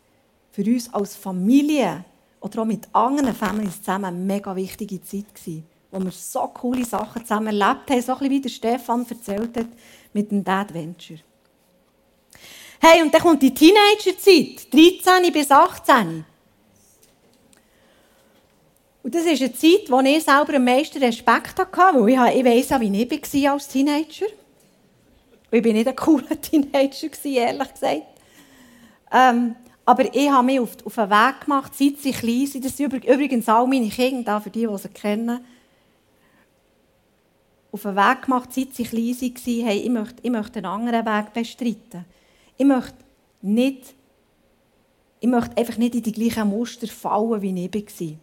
für 0.52 0.64
uns 0.64 0.94
als 0.94 1.16
Familie 1.16 2.04
oder 2.42 2.62
auch 2.62 2.66
mit 2.66 2.90
anderen 2.92 3.34
Familien 3.34 3.72
zusammen 3.72 4.06
eine 4.06 4.18
mega 4.18 4.54
wichtige 4.54 5.02
Zeit 5.02 5.34
gewesen, 5.34 5.66
wo 5.92 6.00
wir 6.00 6.12
so 6.12 6.40
coole 6.54 6.86
Sachen 6.86 7.24
zusammen 7.26 7.48
erlebt 7.48 7.90
haben, 7.90 8.02
so 8.02 8.14
ein 8.14 8.20
bisschen 8.20 8.32
wie 8.32 8.42
der 8.42 8.50
Stefan 8.50 9.06
erzählt 9.08 9.58
hat 9.58 9.68
mit 10.14 10.32
dem 10.32 10.44
Dad 10.44 10.74
Venture. 10.74 11.20
Hey, 12.80 13.02
und 13.04 13.14
dann 13.14 13.22
kommt 13.22 13.44
die 13.44 13.54
Teenagerzeit, 13.54 14.74
13 14.74 15.32
bis 15.32 15.52
18. 15.52 16.26
Und 19.04 19.16
das 19.16 19.26
ist 19.26 19.42
eine 19.42 19.54
Zeit, 19.54 19.90
wo 19.90 20.00
ich 20.00 20.24
selber 20.24 20.56
am 20.56 20.64
meisten 20.64 20.98
Respekt 21.04 21.60
hatte, 21.60 21.78
weil 21.78 22.10
ich, 22.10 22.38
ich 22.38 22.46
weiss 22.46 22.72
auch, 22.72 22.80
wie 22.80 23.04
ich 23.04 23.44
war 23.44 23.54
als 23.54 23.68
Teenager. 23.68 24.26
Und 25.52 25.58
ich 25.58 25.66
war 25.66 25.74
nicht 25.74 25.88
ein 25.88 25.96
cooler 25.96 26.42
Teenager, 26.42 27.10
ehrlich 27.24 27.74
gesagt. 27.74 28.02
Ähm, 29.12 29.56
aber 29.86 30.16
ich 30.16 30.30
habe 30.30 30.46
mich 30.46 30.60
auf, 30.60 30.76
den 30.76 31.10
Weg 31.10 31.42
gemacht, 31.42 31.74
seit 31.76 31.98
sie 31.98 32.12
klein 32.12 32.48
sind. 32.48 32.66
Das 32.66 32.78
sind 32.78 32.94
übrigens 32.94 33.50
all 33.50 33.68
meine 33.68 33.90
Kinder, 33.90 34.40
für 34.40 34.50
die, 34.50 34.68
die 34.68 34.78
sie 34.78 34.90
kennen. 34.90 35.44
Auf 37.72 37.84
den 37.84 37.96
Weg 37.96 38.24
gemacht, 38.24 38.52
seit 38.52 38.76
sie 38.76 38.84
klein 38.84 39.16
waren, 39.16 39.66
hey, 39.66 39.80
ich 39.80 39.90
möchte, 39.90 40.16
ich 40.22 40.32
möchte 40.32 40.60
einen 40.60 40.66
anderen 40.66 41.06
Weg 41.06 41.34
bestreiten. 41.34 42.06
Ich 42.58 42.66
möchte 42.66 42.96
nicht, 43.42 43.96
ich 45.20 45.30
möchte 45.30 45.58
einfach 45.58 45.78
nicht 45.78 45.96
in 45.96 46.04
die 46.04 46.12
gleichen 46.12 46.50
Muster 46.50 46.88
fallen, 46.88 47.42
wie 47.42 47.66
ich 47.66 48.00
war. 48.00 48.18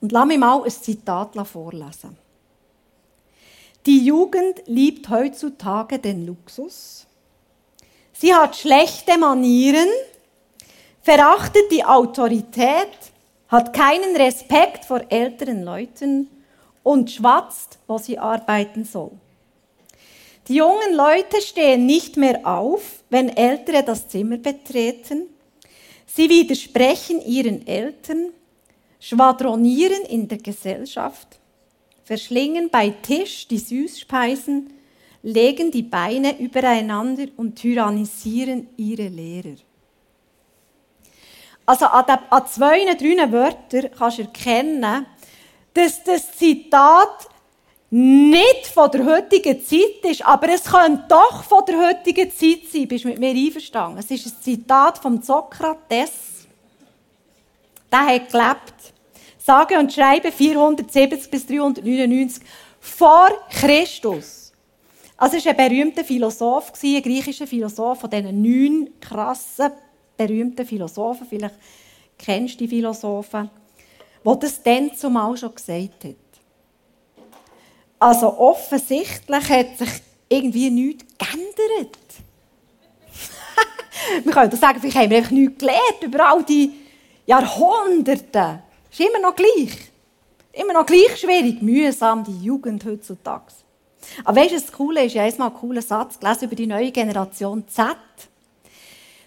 Und 0.00 0.12
lass 0.12 0.26
mich 0.26 0.38
mal 0.38 0.62
ein 0.62 0.70
Zitat 0.70 1.34
vorlesen. 1.46 2.16
Die 3.86 4.04
Jugend 4.04 4.62
liebt 4.66 5.08
heutzutage 5.08 5.98
den 5.98 6.26
Luxus. 6.26 7.06
Sie 8.12 8.34
hat 8.34 8.56
schlechte 8.56 9.16
Manieren, 9.16 9.88
verachtet 11.00 11.70
die 11.70 11.84
Autorität, 11.84 12.88
hat 13.48 13.72
keinen 13.72 14.14
Respekt 14.16 14.84
vor 14.84 15.00
älteren 15.08 15.62
Leuten 15.62 16.28
und 16.82 17.10
schwatzt, 17.10 17.78
wo 17.86 17.98
sie 17.98 18.18
arbeiten 18.18 18.84
soll. 18.84 19.12
Die 20.48 20.56
jungen 20.56 20.94
Leute 20.94 21.40
stehen 21.42 21.86
nicht 21.86 22.16
mehr 22.16 22.46
auf, 22.46 23.04
wenn 23.10 23.28
Ältere 23.28 23.82
das 23.82 24.08
Zimmer 24.08 24.38
betreten. 24.38 25.26
Sie 26.06 26.28
widersprechen 26.28 27.24
ihren 27.24 27.66
Eltern, 27.66 28.30
schwadronieren 28.98 30.02
in 30.06 30.26
der 30.26 30.38
Gesellschaft, 30.38 31.38
verschlingen 32.04 32.68
bei 32.70 32.90
Tisch 32.90 33.46
die 33.46 33.58
Süßspeisen, 33.58 34.72
legen 35.22 35.70
die 35.70 35.82
Beine 35.82 36.38
übereinander 36.40 37.26
und 37.36 37.56
tyrannisieren 37.56 38.68
ihre 38.76 39.08
Lehrer. 39.08 39.56
Also 41.66 41.86
an, 41.86 42.18
an 42.30 42.46
zwei, 42.48 42.84
drei 42.94 43.30
Wörtern 43.30 43.90
kannst 43.96 44.18
du 44.18 44.22
erkennen, 44.22 45.06
dass 45.74 46.02
das 46.04 46.32
Zitat 46.36 47.28
nicht 47.90 48.68
von 48.68 48.90
der 48.90 49.04
heutigen 49.04 49.64
Zeit 49.64 50.04
ist, 50.04 50.24
aber 50.24 50.48
es 50.50 50.64
könnte 50.64 51.04
doch 51.08 51.42
von 51.42 51.64
der 51.66 51.88
heutigen 51.88 52.30
Zeit 52.30 52.60
sein. 52.72 52.86
Bist 52.86 53.04
du 53.04 53.08
mit 53.08 53.18
mir 53.18 53.30
einverstanden? 53.30 53.98
Es 53.98 54.10
ist 54.10 54.26
ein 54.26 54.42
Zitat 54.42 54.98
von 54.98 55.20
Sokrates. 55.20 56.46
Der 57.90 58.06
hat 58.06 58.30
gelebt. 58.30 58.94
Sage 59.38 59.78
und 59.78 59.92
schreibe 59.92 60.30
470 60.30 61.30
bis 61.30 61.46
399 61.46 62.44
vor 62.78 63.30
Christus. 63.50 64.52
Also 65.16 65.36
er 65.36 65.44
war 65.44 65.64
ein 65.64 65.68
berühmter 65.68 66.04
Philosoph, 66.04 66.72
ein 66.82 67.02
griechischer 67.02 67.46
Philosoph 67.46 68.00
von 68.00 68.10
diesen 68.10 68.40
neun 68.40 68.88
krassen, 69.00 69.72
berühmten 70.16 70.64
Philosophen. 70.64 71.26
Vielleicht 71.28 71.56
kennst 72.16 72.54
du 72.54 72.58
die 72.64 72.68
Philosophen, 72.68 73.50
der 74.24 74.36
das 74.36 74.62
dann 74.62 74.94
zumal 74.94 75.36
schon 75.36 75.54
gesagt 75.54 76.04
hat. 76.04 76.14
Also 77.98 78.38
offensichtlich 78.38 79.48
hat 79.48 79.78
sich 79.78 79.90
irgendwie 80.28 80.70
nichts 80.70 81.04
geändert. 81.18 81.98
wir 84.24 84.32
können 84.32 84.56
sagen, 84.56 84.80
vielleicht 84.80 84.96
haben 84.96 85.10
wir 85.10 85.18
einfach 85.18 85.30
nichts 85.30 85.58
gelernt 85.58 86.02
über 86.02 86.30
all 86.30 86.42
die 86.44 86.72
Jahrhunderte. 87.26 88.62
Ist 88.90 89.00
immer 89.00 89.20
noch 89.20 89.36
gleich. 89.36 89.90
Immer 90.52 90.72
noch 90.72 90.86
gleich 90.86 91.16
schwierig, 91.18 91.62
mühsam, 91.62 92.24
die 92.24 92.44
Jugend 92.44 92.84
heutzutage. 92.84 93.52
Aber 94.24 94.40
weißt 94.40 94.52
du, 94.52 94.60
das 94.60 94.72
Coole 94.72 95.04
ist, 95.04 95.14
ja 95.14 95.24
einmal 95.24 95.48
einen 95.48 95.58
coolen 95.58 95.82
Satz 95.82 96.18
gelesen 96.18 96.44
über 96.44 96.56
die 96.56 96.66
neue 96.66 96.90
Generation 96.90 97.68
Z. 97.68 97.96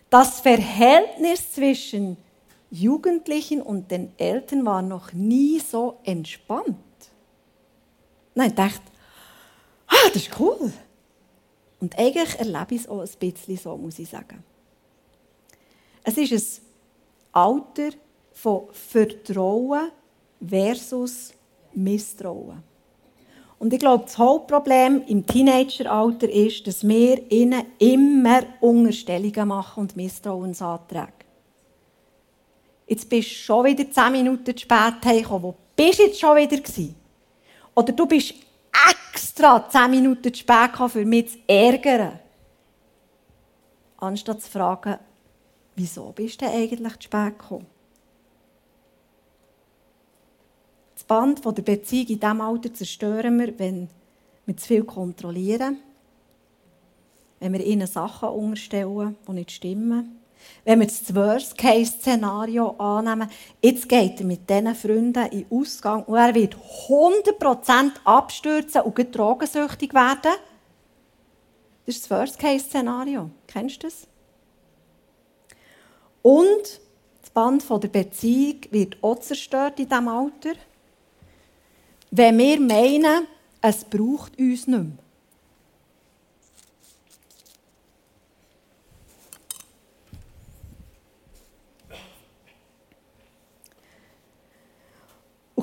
Das 0.10 0.42
Verhältnis 0.42 1.54
zwischen 1.54 2.18
Jugendlichen 2.74 3.62
und 3.62 3.92
den 3.92 4.18
Eltern 4.18 4.66
war 4.66 4.82
noch 4.82 5.14
nie 5.14 5.60
so 5.60 6.00
entspannt. 6.04 6.78
Nein, 8.34 8.50
ich 8.50 8.56
dachte, 8.56 8.82
ah, 9.86 10.08
das 10.12 10.24
ist 10.24 10.40
cool. 10.40 10.74
Und 11.80 12.00
eigentlich 12.00 12.40
erlebe 12.40 12.74
ich 12.74 12.82
es 12.82 12.88
auch 12.88 13.02
ein 13.02 13.10
bisschen 13.20 13.58
so, 13.58 13.78
muss 13.78 14.00
ich 14.00 14.10
sagen. 14.10 14.44
Es 16.04 16.18
ist 16.18 16.32
ein 16.34 17.42
Alter 17.44 17.96
von 18.32 18.64
Vertrauen 18.72 19.92
versus 20.44 21.32
Misstrauen. 21.74 22.64
Und 23.60 23.72
ich 23.72 23.80
glaube, 23.80 24.06
das 24.06 24.18
Hauptproblem 24.18 25.04
im 25.06 25.28
Teenageralter 25.28 26.28
ist, 26.28 26.66
dass 26.66 26.88
wir 26.88 27.32
ihnen 27.32 27.66
immer 27.78 28.42
Unterstellungen 28.62 29.48
machen 29.48 29.82
und 29.82 29.96
Misstrauensanträge. 29.96 31.23
Jetzt 32.94 33.10
bist 33.10 33.32
du 33.32 33.34
schon 33.34 33.66
wieder 33.66 33.90
zehn 33.90 34.12
Minuten 34.12 34.56
zu 34.56 34.62
spät 34.62 35.04
heimgekommen. 35.04 35.42
Wo 35.42 35.56
bist 35.76 35.98
du 35.98 36.04
jetzt 36.04 36.20
schon 36.20 36.38
wieder? 36.38 36.58
Gewesen? 36.58 36.94
Oder 37.74 37.92
du 37.92 38.06
bist 38.06 38.36
extra 39.12 39.68
zehn 39.68 39.90
Minuten 39.90 40.32
zu 40.32 40.40
spät 40.40 40.72
gekommen, 40.72 40.90
für 40.92 41.04
mich 41.04 41.32
zu 41.32 41.40
ärgern. 41.48 42.20
Anstatt 43.98 44.44
zu 44.44 44.52
fragen, 44.52 45.00
wieso 45.76 46.12
bist 46.12 46.40
du 46.40 46.46
eigentlich 46.46 46.94
zu 46.94 47.02
spät 47.02 47.40
gekommen? 47.40 47.66
Das 50.94 51.04
Band 51.04 51.44
der 51.44 51.64
Beziehung 51.64 52.08
in 52.10 52.20
diesem 52.20 52.42
Alter 52.42 52.74
zerstören 52.76 53.40
wir, 53.40 53.58
wenn 53.58 53.90
wir 54.46 54.56
zu 54.56 54.68
viel 54.68 54.84
kontrollieren, 54.84 55.80
wenn 57.40 57.54
wir 57.54 57.66
ihnen 57.66 57.88
Sachen 57.88 58.30
unterstellen, 58.30 59.16
die 59.28 59.32
nicht 59.32 59.50
stimmen. 59.50 60.23
Wenn 60.66 60.80
wir 60.80 60.88
das 60.88 61.14
Worst-Case-Szenario 61.14 62.72
annehmen, 62.78 63.30
jetzt 63.62 63.88
geht 63.90 64.20
er 64.20 64.26
mit 64.26 64.50
diesen 64.50 64.76
Freunden 64.76 65.26
in 65.28 65.46
den 65.50 65.52
Ausgang 65.52 66.04
und 66.04 66.18
er 66.18 66.34
wird 66.34 66.56
100% 66.88 67.92
abstürzen 68.06 68.82
und 68.82 69.16
drogensüchtig 69.16 69.94
werden. 69.94 70.32
Das 71.86 71.96
ist 71.96 72.04
das 72.04 72.12
Worst-Case-Szenario. 72.12 73.30
Kennst 73.48 73.84
du 73.84 73.88
das? 73.88 74.08
Und 76.22 76.80
das 77.22 77.30
Band 77.32 77.70
der 77.70 77.88
Beziehung 77.90 78.62
wird 78.72 78.98
auch 79.02 79.20
zerstört 79.20 79.80
in 79.80 79.90
diesem 79.90 80.08
Alter 80.08 80.54
wenn 82.16 82.38
wir 82.38 82.60
meinen, 82.60 83.28
es 83.60 83.84
braucht 83.84 84.38
uns 84.38 84.68
nicht 84.68 84.68
mehr. 84.68 84.92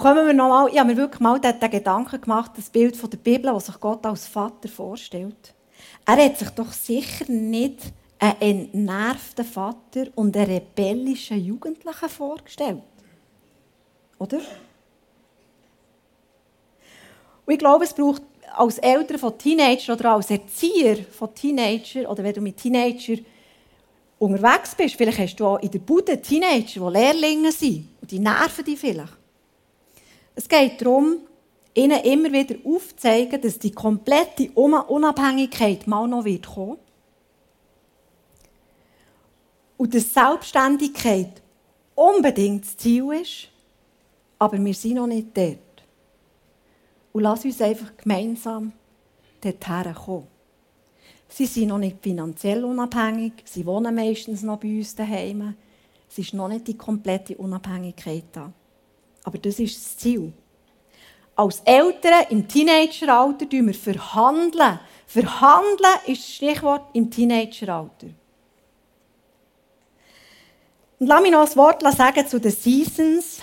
Und 0.01 0.07
kommen 0.07 0.27
wir 0.27 0.33
nochmal, 0.33 0.71
ich 0.73 0.79
habe 0.79 0.93
mir 0.93 0.97
wirklich 0.97 1.21
mal 1.21 1.39
den, 1.39 1.61
Gedanken 1.71 2.23
gemacht, 2.23 2.53
das 2.57 2.71
Bild 2.71 2.97
von 2.97 3.11
der 3.11 3.19
Bibel, 3.19 3.53
das 3.53 3.67
sich 3.67 3.79
Gott 3.79 4.07
als 4.07 4.27
Vater 4.27 4.67
vorstellt. 4.67 5.53
Er 6.07 6.25
hat 6.25 6.39
sich 6.39 6.49
doch 6.49 6.73
sicher 6.73 7.31
nicht 7.31 7.81
einen 8.19 8.73
entnervten 8.73 9.45
Vater 9.45 10.07
und 10.15 10.35
einen 10.35 10.53
rebellischen 10.53 11.45
Jugendlichen 11.45 12.09
vorgestellt. 12.09 12.81
Oder? 14.19 14.39
Und 17.45 17.53
ich 17.53 17.59
glaube, 17.59 17.85
es 17.85 17.93
braucht, 17.93 18.23
als 18.57 18.79
Eltern 18.79 19.19
von 19.19 19.37
Teenagern 19.37 19.99
oder 19.99 20.13
als 20.13 20.31
Erzieher 20.31 20.97
von 20.97 21.35
Teenagern 21.35 22.07
oder 22.07 22.25
wenn 22.25 22.33
du 22.33 22.41
mit 22.41 22.57
Teenagern 22.57 23.21
unterwegs 24.19 24.75
bist, 24.75 24.95
vielleicht 24.95 25.19
hast 25.19 25.37
du 25.37 25.45
auch 25.45 25.59
in 25.59 25.71
der 25.71 25.79
Bude 25.79 26.23
Teenager, 26.23 26.89
die 26.89 26.99
Lehrlinge 26.99 27.53
sind 27.53 27.87
und 28.01 28.11
die 28.11 28.19
nerven 28.19 28.65
dich 28.65 28.79
vielleicht. 28.79 29.20
Es 30.35 30.49
geht 30.49 30.81
darum, 30.81 31.19
ihnen 31.75 32.01
immer 32.03 32.33
wieder 32.33 32.57
aufzuzeigen, 32.65 33.41
dass 33.41 33.59
die 33.59 33.73
komplette 33.73 34.51
Unabhängigkeit 34.53 35.87
mal 35.87 36.07
noch 36.09 36.25
wird 36.25 36.47
kommen 36.47 36.79
und 39.77 39.95
dass 39.95 40.13
Selbstständigkeit 40.13 41.41
unbedingt 41.95 42.65
das 42.65 42.77
Ziel 42.77 43.13
ist, 43.13 43.49
aber 44.39 44.63
wir 44.63 44.75
sind 44.75 44.95
noch 44.95 45.07
nicht 45.07 45.35
dort. 45.35 45.59
Und 47.13 47.23
lass 47.23 47.45
uns 47.45 47.61
einfach 47.61 47.97
gemeinsam 47.97 48.73
dorthin 49.41 49.95
kommen. 49.95 50.27
Sie 51.29 51.47
sind 51.47 51.69
noch 51.69 51.79
nicht 51.79 52.03
finanziell 52.03 52.65
unabhängig, 52.65 53.33
sie 53.45 53.65
wohnen 53.65 53.95
meistens 53.95 54.43
noch 54.43 54.59
bei 54.59 54.69
uns 54.69 54.95
daheim. 54.95 55.55
Es 56.09 56.19
ist 56.19 56.35
noch 56.35 56.49
nicht 56.49 56.67
die 56.67 56.77
komplette 56.77 57.37
Unabhängigkeit 57.37 58.25
da. 58.33 58.53
Aber 59.25 59.39
das 59.39 59.59
ist 59.59 59.77
das 59.77 59.97
Ziel. 59.97 60.33
Als 61.37 61.61
Eltern 61.65 62.27
im 62.31 62.47
Teenageralter 62.47 63.49
tun 63.49 63.67
wir 63.67 63.75
verhandeln. 63.75 64.81
Verhandeln 65.07 65.95
ist 66.07 66.23
das 66.23 66.35
Stichwort 66.35 66.85
im 66.93 67.11
Teenageralter. 67.11 68.09
Und 70.99 71.07
lass 71.07 71.23
mich 71.23 71.33
noch 71.33 71.49
ein 71.49 71.57
Wort 71.57 71.83
sagen 71.83 72.27
zu 72.27 72.39
den 72.39 72.53
Seasons. 72.53 73.41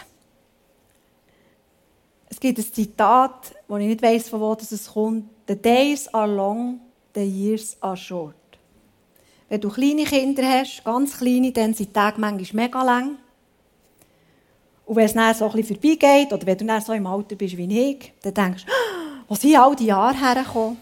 Es 2.29 2.39
gibt 2.39 2.59
ein 2.59 2.71
Zitat, 2.71 3.55
wo 3.67 3.77
ich 3.77 3.87
nicht 3.87 4.03
weiss, 4.03 4.29
von 4.29 4.41
wo 4.41 4.53
es 4.53 4.93
kommt. 4.93 5.27
The 5.47 5.55
days 5.55 6.07
are 6.13 6.31
long, 6.31 6.79
the 7.15 7.23
years 7.23 7.75
are 7.81 7.97
short. 7.97 8.35
Wenn 9.49 9.61
du 9.61 9.69
kleine 9.69 10.03
Kinder 10.03 10.43
hast, 10.43 10.83
ganz 10.83 11.17
kleine, 11.17 11.51
dann 11.51 11.73
sind 11.73 11.89
die 11.89 11.93
Tage 11.93 12.19
manchmal 12.21 12.65
mega 12.65 12.83
lang. 12.83 13.17
Und 14.87 14.95
wenn 14.95 15.05
es 15.05 15.13
dann 15.13 15.35
so 15.35 15.45
ein 15.45 15.51
bisschen 15.51 15.75
vorbeigeht, 15.75 16.31
oder 16.31 16.47
wenn 16.47 16.57
du 16.57 16.65
dann 16.65 16.81
so 16.81 16.93
im 16.93 17.05
Alter 17.05 17.35
bist 17.35 17.57
wie 17.57 17.91
ich, 17.91 18.13
dann 18.21 18.33
denkst 18.33 18.65
du, 18.65 18.71
wo 19.27 19.35
sind 19.35 19.57
all 19.57 19.75
die 19.75 19.87
Jahre 19.87 20.17
hergekommen? 20.17 20.77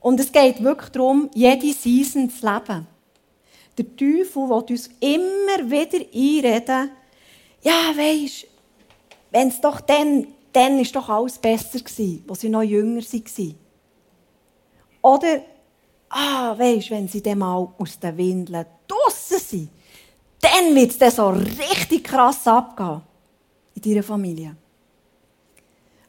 Und 0.00 0.18
es 0.18 0.32
geht 0.32 0.62
wirklich 0.64 0.88
darum, 0.90 1.30
jede 1.34 1.72
Season 1.74 2.30
zu 2.30 2.46
leben. 2.46 2.86
Der 3.76 3.96
Teufel 3.96 4.48
will 4.48 4.64
uns 4.70 4.88
immer 5.00 5.70
wieder 5.70 5.98
einreden, 5.98 6.90
ja, 7.60 7.92
weisst, 7.94 8.46
wenn 9.30 9.48
es 9.48 9.60
doch 9.60 9.82
dann, 9.82 10.26
dann 10.52 10.78
ist 10.78 10.96
doch 10.96 11.08
alles 11.08 11.38
besser 11.38 11.78
gewesen, 11.78 12.24
als 12.26 12.40
sie 12.40 12.48
noch 12.48 12.62
jünger 12.62 13.02
waren. 13.02 13.54
Oder, 15.02 15.42
ah, 16.08 16.56
weisst, 16.56 16.90
wenn 16.90 17.06
sie 17.06 17.22
dann 17.22 17.38
mal 17.38 17.68
aus 17.78 17.98
den 17.98 18.16
Windeln 18.16 18.64
draussen 18.88 19.38
sind, 19.38 19.68
dann 20.44 20.74
wird 20.74 21.00
es 21.00 21.16
so 21.16 21.28
richtig 21.28 22.04
krass 22.04 22.46
abgehen 22.46 23.02
in 23.74 23.82
deiner 23.82 24.02
Familie. 24.02 24.56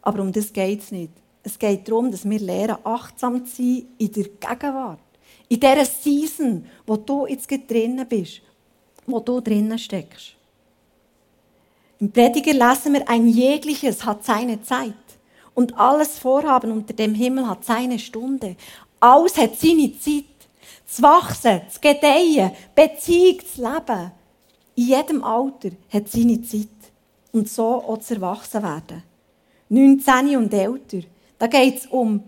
Aber 0.01 0.21
um 0.21 0.31
das 0.31 0.51
geht 0.51 0.81
es 0.81 0.91
nicht. 0.91 1.11
Es 1.43 1.57
geht 1.57 1.87
darum, 1.87 2.11
dass 2.11 2.27
wir 2.27 2.39
lernen, 2.39 2.77
achtsam 2.83 3.45
zu 3.45 3.55
sein 3.55 3.85
in 3.97 4.11
der 4.11 4.23
Gegenwart. 4.23 4.99
In 5.47 5.59
dieser 5.59 5.85
Season, 5.85 6.65
wo 6.85 6.97
du 6.97 7.27
jetzt 7.27 7.47
drinnen 7.47 8.07
bist, 8.07 8.41
wo 9.05 9.19
du 9.19 9.39
drinnen 9.39 9.77
steckst. 9.77 10.33
Im 11.99 12.11
Prediger 12.11 12.53
lesen 12.53 12.93
wir, 12.93 13.07
ein 13.07 13.27
jegliches 13.27 14.03
hat 14.05 14.25
seine 14.25 14.61
Zeit. 14.61 14.93
Und 15.53 15.77
alles 15.77 16.19
Vorhaben 16.19 16.71
unter 16.71 16.93
dem 16.93 17.13
Himmel 17.13 17.47
hat 17.47 17.63
seine 17.63 17.97
Stunde. 17.99 18.55
Alles 18.99 19.37
hat 19.37 19.57
seine 19.57 19.97
Zeit. 19.99 20.25
Das 20.85 21.01
Wachsen, 21.01 21.61
das 21.65 21.79
Gedeihen, 21.79 22.51
Beziehung, 22.75 23.37
das 23.39 23.57
Leben. 23.57 24.11
In 24.75 24.83
jedem 24.87 25.23
Alter 25.23 25.71
hat 25.89 26.09
seine 26.09 26.41
Zeit. 26.41 26.69
Und 27.31 27.49
so 27.49 27.83
auch 27.83 27.97
zu 27.97 28.15
erwachsen 28.15 28.63
werden. 28.63 29.03
19 29.69 30.37
und 30.37 30.53
älter. 30.53 31.01
Da 31.37 31.47
geht 31.47 31.79
es 31.79 31.87
um 31.87 32.23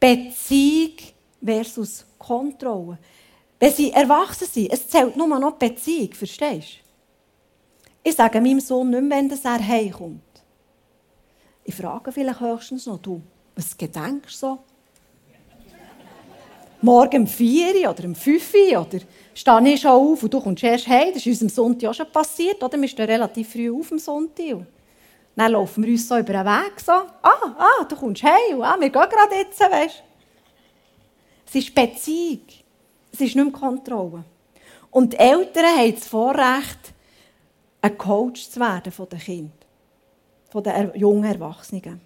Beziehung 0.00 0.94
versus 1.44 2.04
Kontrolle. 2.18 2.98
Wenn 3.60 3.72
sie 3.72 3.92
erwachsen 3.92 4.48
sind, 4.50 4.72
es 4.72 4.88
zählt 4.88 5.16
nur 5.16 5.26
noch 5.38 5.52
Beziehung, 5.52 6.12
verstehst 6.14 6.68
du? 6.68 6.90
Ich 8.02 8.16
sage 8.16 8.40
meinem 8.40 8.60
Sohn 8.60 8.90
nicht 8.90 9.02
mehr, 9.02 9.18
wenn 9.18 9.30
er 9.30 9.68
heimkommt. 9.68 10.22
Ich 11.64 11.74
frage 11.74 12.10
vielleicht 12.10 12.40
höchstens 12.40 12.86
noch, 12.86 12.98
du, 12.98 13.20
was 13.54 13.76
gedenkst 13.76 14.34
du 14.34 14.46
so? 14.46 14.58
Morgen 16.82 17.22
um 17.22 17.26
4 17.26 17.90
oder 17.90 18.04
um 18.04 18.14
5 18.14 18.54
Uhr 18.54 18.80
oder 18.80 19.04
stehe 19.34 19.74
ich 19.74 19.80
schon 19.80 19.90
auf 19.90 20.22
und 20.22 20.32
du 20.32 20.40
kommst 20.40 20.64
erst 20.64 20.88
heim. 20.88 21.12
Das 21.12 21.26
ist 21.26 21.42
uns 21.42 21.42
am 21.42 21.48
Sonntag 21.48 21.90
auch 21.90 21.94
schon 21.94 22.10
passiert. 22.10 22.62
Oder? 22.62 22.80
Wir 22.80 22.88
stehen 22.88 23.06
relativ 23.06 23.52
früh 23.52 23.70
auf 23.70 23.92
am 23.92 23.98
Sonntag. 23.98 24.66
Dann 25.36 25.52
laufen 25.52 25.84
wir 25.84 25.90
uns 25.90 26.08
so 26.08 26.16
über 26.16 26.32
den 26.32 26.46
Weg. 26.46 26.80
So. 26.80 26.92
Ah, 26.92 27.54
ah, 27.58 27.84
du 27.88 27.96
kommst 27.96 28.22
heim. 28.22 28.62
Ah, 28.62 28.76
wir 28.78 28.88
gehen 28.88 28.92
gerade 28.92 29.34
jetzt. 29.36 29.60
Weißt? 29.60 30.02
Es 31.46 31.54
ist 31.54 31.74
Beziehung. 31.74 32.46
Es 33.12 33.20
ist 33.20 33.36
nicht 33.36 33.44
mehr 33.44 33.52
Kontrolle. 33.52 34.24
Und 34.90 35.12
die 35.12 35.18
Eltern 35.18 35.76
haben 35.76 35.94
das 35.94 36.06
Vorrecht, 36.06 36.94
ein 37.82 37.98
Coach 37.98 38.48
zu 38.50 38.60
werden 38.60 38.92
von 38.92 39.08
den 39.08 39.18
Kindern, 39.18 39.52
von 40.50 40.62
den 40.62 40.92
jungen 40.94 41.24
Erwachsenen. 41.24 42.00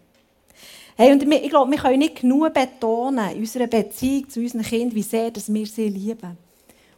Hey, 0.96 1.10
und 1.10 1.22
ich 1.22 1.50
glaube, 1.50 1.72
wir 1.72 1.78
können 1.78 1.98
nicht 1.98 2.20
genug 2.20 2.54
betonen 2.54 3.30
in 3.32 3.40
unserer 3.40 3.66
Beziehung 3.66 4.28
zu 4.28 4.38
unseren 4.38 4.62
Kindern, 4.62 4.94
wie 4.94 5.02
sehr 5.02 5.30
dass 5.32 5.52
wir 5.52 5.66
sie 5.66 5.88
lieben. 5.88 6.38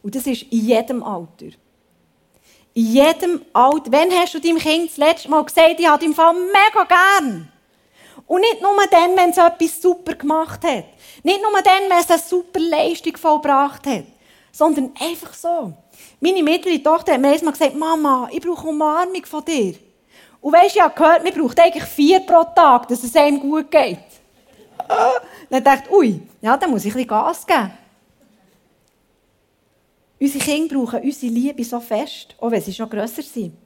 Und 0.03 0.13
das 0.13 0.27
ist 0.27 0.43
in 0.43 0.67
jedem 0.67 1.01
Alter. 1.01 1.47
In 2.75 2.85
jedem 2.85 3.41
Alter. 3.53 3.91
Wann 3.91 4.11
hast 4.11 4.35
du 4.35 4.39
deinem 4.39 4.59
Kind 4.59 4.91
das 4.91 4.97
letzte 4.97 5.29
Mal 5.29 5.43
gesagt, 5.43 5.79
ich 5.79 5.87
habe 5.87 6.05
im 6.05 6.13
Fall 6.13 6.35
mega 6.35 6.83
gern? 6.83 7.51
Und 8.27 8.41
nicht 8.41 8.61
nur 8.61 8.71
dann, 8.91 9.17
wenn 9.17 9.31
es 9.31 9.37
etwas 9.37 9.81
super 9.81 10.13
gemacht 10.13 10.63
hat. 10.63 10.85
Nicht 11.23 11.41
nur 11.41 11.59
dann, 11.63 11.89
wenn 11.89 11.99
es 11.99 12.11
eine 12.11 12.19
super 12.19 12.59
Leistung 12.59 13.17
vollbracht 13.17 13.87
hat. 13.87 14.03
Sondern 14.51 14.91
einfach 14.99 15.33
so. 15.33 15.73
Meine 16.19 16.43
mittlere 16.43 16.83
Tochter 16.83 17.13
hat 17.13 17.21
mir 17.21 17.29
einmal 17.29 17.53
gesagt, 17.53 17.75
Mama, 17.75 18.29
ich 18.31 18.41
brauche 18.41 18.67
Umarmung 18.67 19.25
von 19.25 19.43
dir. 19.43 19.75
Und 20.47 20.53
weisst 20.53 20.75
du, 20.75 20.79
ich 20.79 20.81
habe 20.81 20.95
gehört, 20.95 21.23
man 21.25 21.33
braucht 21.33 21.59
eigentlich 21.59 21.83
vier 21.83 22.21
pro 22.21 22.41
Tag, 22.55 22.87
dass 22.87 23.03
es 23.03 23.13
einem 23.17 23.37
gut 23.37 23.69
geht. 23.69 23.99
dann 25.49 25.61
dachte 25.61 25.91
ui, 25.93 26.21
ja, 26.41 26.55
dann 26.55 26.71
muss 26.71 26.85
ich 26.85 26.95
ein 26.95 27.05
Gas 27.05 27.45
geben. 27.45 27.73
Unsere 30.17 30.45
Kinder 30.45 30.75
brauchen 30.77 31.01
unsere 31.01 31.33
Liebe 31.33 31.65
so 31.65 31.81
fest, 31.81 32.33
auch 32.39 32.49
wenn 32.49 32.61
sie 32.61 32.73
schon 32.73 32.89
grösser 32.89 33.23
sind. 33.23 33.57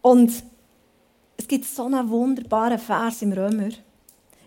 Und 0.00 0.32
es 1.36 1.48
gibt 1.48 1.64
so 1.64 1.86
einen 1.86 2.08
wunderbaren 2.08 2.78
Vers 2.78 3.20
im 3.22 3.32
Römer 3.32 3.70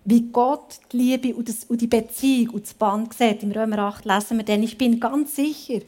wie 0.06 0.32
Gott 0.32 0.80
die 0.93 0.97
Liebe 0.97 1.36
und, 1.36 1.82
die 1.82 1.88
Beziehung 1.88 2.53
und 2.53 2.63
das 2.63 2.73
Band 2.73 3.13
sieht. 3.13 3.43
Im 3.43 3.51
Römer 3.51 3.80
8 3.80 4.06
lesen 4.06 4.38
wir 4.38 4.45
denn, 4.45 4.63
ich 4.63 4.77
bin 4.77 4.97
ganz 4.97 5.36
sicher, 5.36 5.82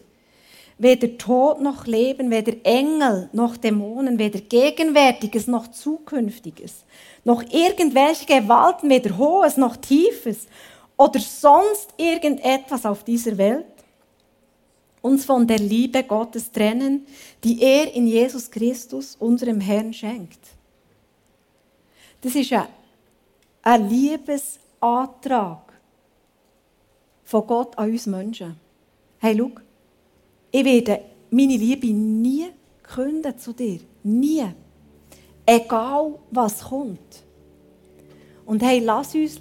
weder 0.79 1.17
Tod 1.17 1.61
noch 1.61 1.85
Leben, 1.85 2.31
weder 2.31 2.53
Engel 2.63 3.29
noch 3.33 3.57
Dämonen, 3.57 4.17
weder 4.17 4.39
Gegenwärtiges 4.39 5.45
noch 5.45 5.67
Zukünftiges, 5.67 6.85
noch 7.25 7.43
irgendwelche 7.43 8.25
Gewalten, 8.25 8.89
weder 8.89 9.17
Hohes 9.17 9.57
noch 9.57 9.75
Tiefes 9.75 10.47
oder 10.97 11.19
sonst 11.19 11.93
irgendetwas 11.97 12.85
auf 12.85 13.03
dieser 13.03 13.37
Welt 13.37 13.65
uns 15.01 15.25
von 15.25 15.45
der 15.47 15.59
Liebe 15.59 16.03
Gottes 16.03 16.51
trennen, 16.51 17.05
die 17.43 17.61
er 17.61 17.93
in 17.93 18.07
Jesus 18.07 18.49
Christus, 18.49 19.15
unserem 19.19 19.61
Herrn, 19.61 19.93
schenkt. 19.93 20.39
Das 22.21 22.35
ist 22.35 22.49
ja 22.49 22.67
ein 23.61 23.89
Liebesantrag 23.89 25.73
von 27.23 27.47
Gott 27.47 27.77
an 27.77 27.91
uns 27.91 28.05
Menschen. 28.05 28.59
Hey, 29.19 29.37
schau, 29.37 29.51
ich 30.51 30.65
werde 30.65 31.01
meine 31.31 31.57
Liebe 31.57 31.87
nie 31.87 32.47
künden 32.83 33.37
zu 33.37 33.53
dir. 33.53 33.79
Nie. 34.03 34.45
Egal, 35.45 36.19
was 36.31 36.61
kommt. 36.61 37.23
Und 38.45 38.63
hey, 38.63 38.79
lass 38.79 39.13
uns 39.15 39.39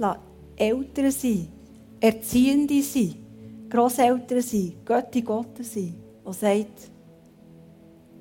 Eltern 0.57 1.11
sein, 1.11 1.49
Erziehende 2.01 2.83
sein, 2.83 3.15
Grosseltern 3.69 4.43
sein, 4.43 4.75
Götti 4.85 5.23
Gottes 5.23 5.75
sein, 5.75 5.95
die 6.27 6.33
sagt, 6.33 6.91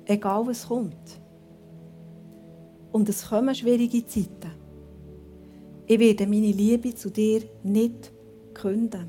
egal 0.06 0.46
was 0.46 0.66
kommt. 0.66 1.20
Und 2.92 3.08
es 3.08 3.28
kommen 3.28 3.54
schwierige 3.54 4.06
Zeiten 4.06 4.58
ich 5.88 5.98
werde 5.98 6.26
meine 6.26 6.52
Liebe 6.52 6.94
zu 6.94 7.08
dir 7.08 7.42
nicht 7.62 8.12
künden. 8.52 9.08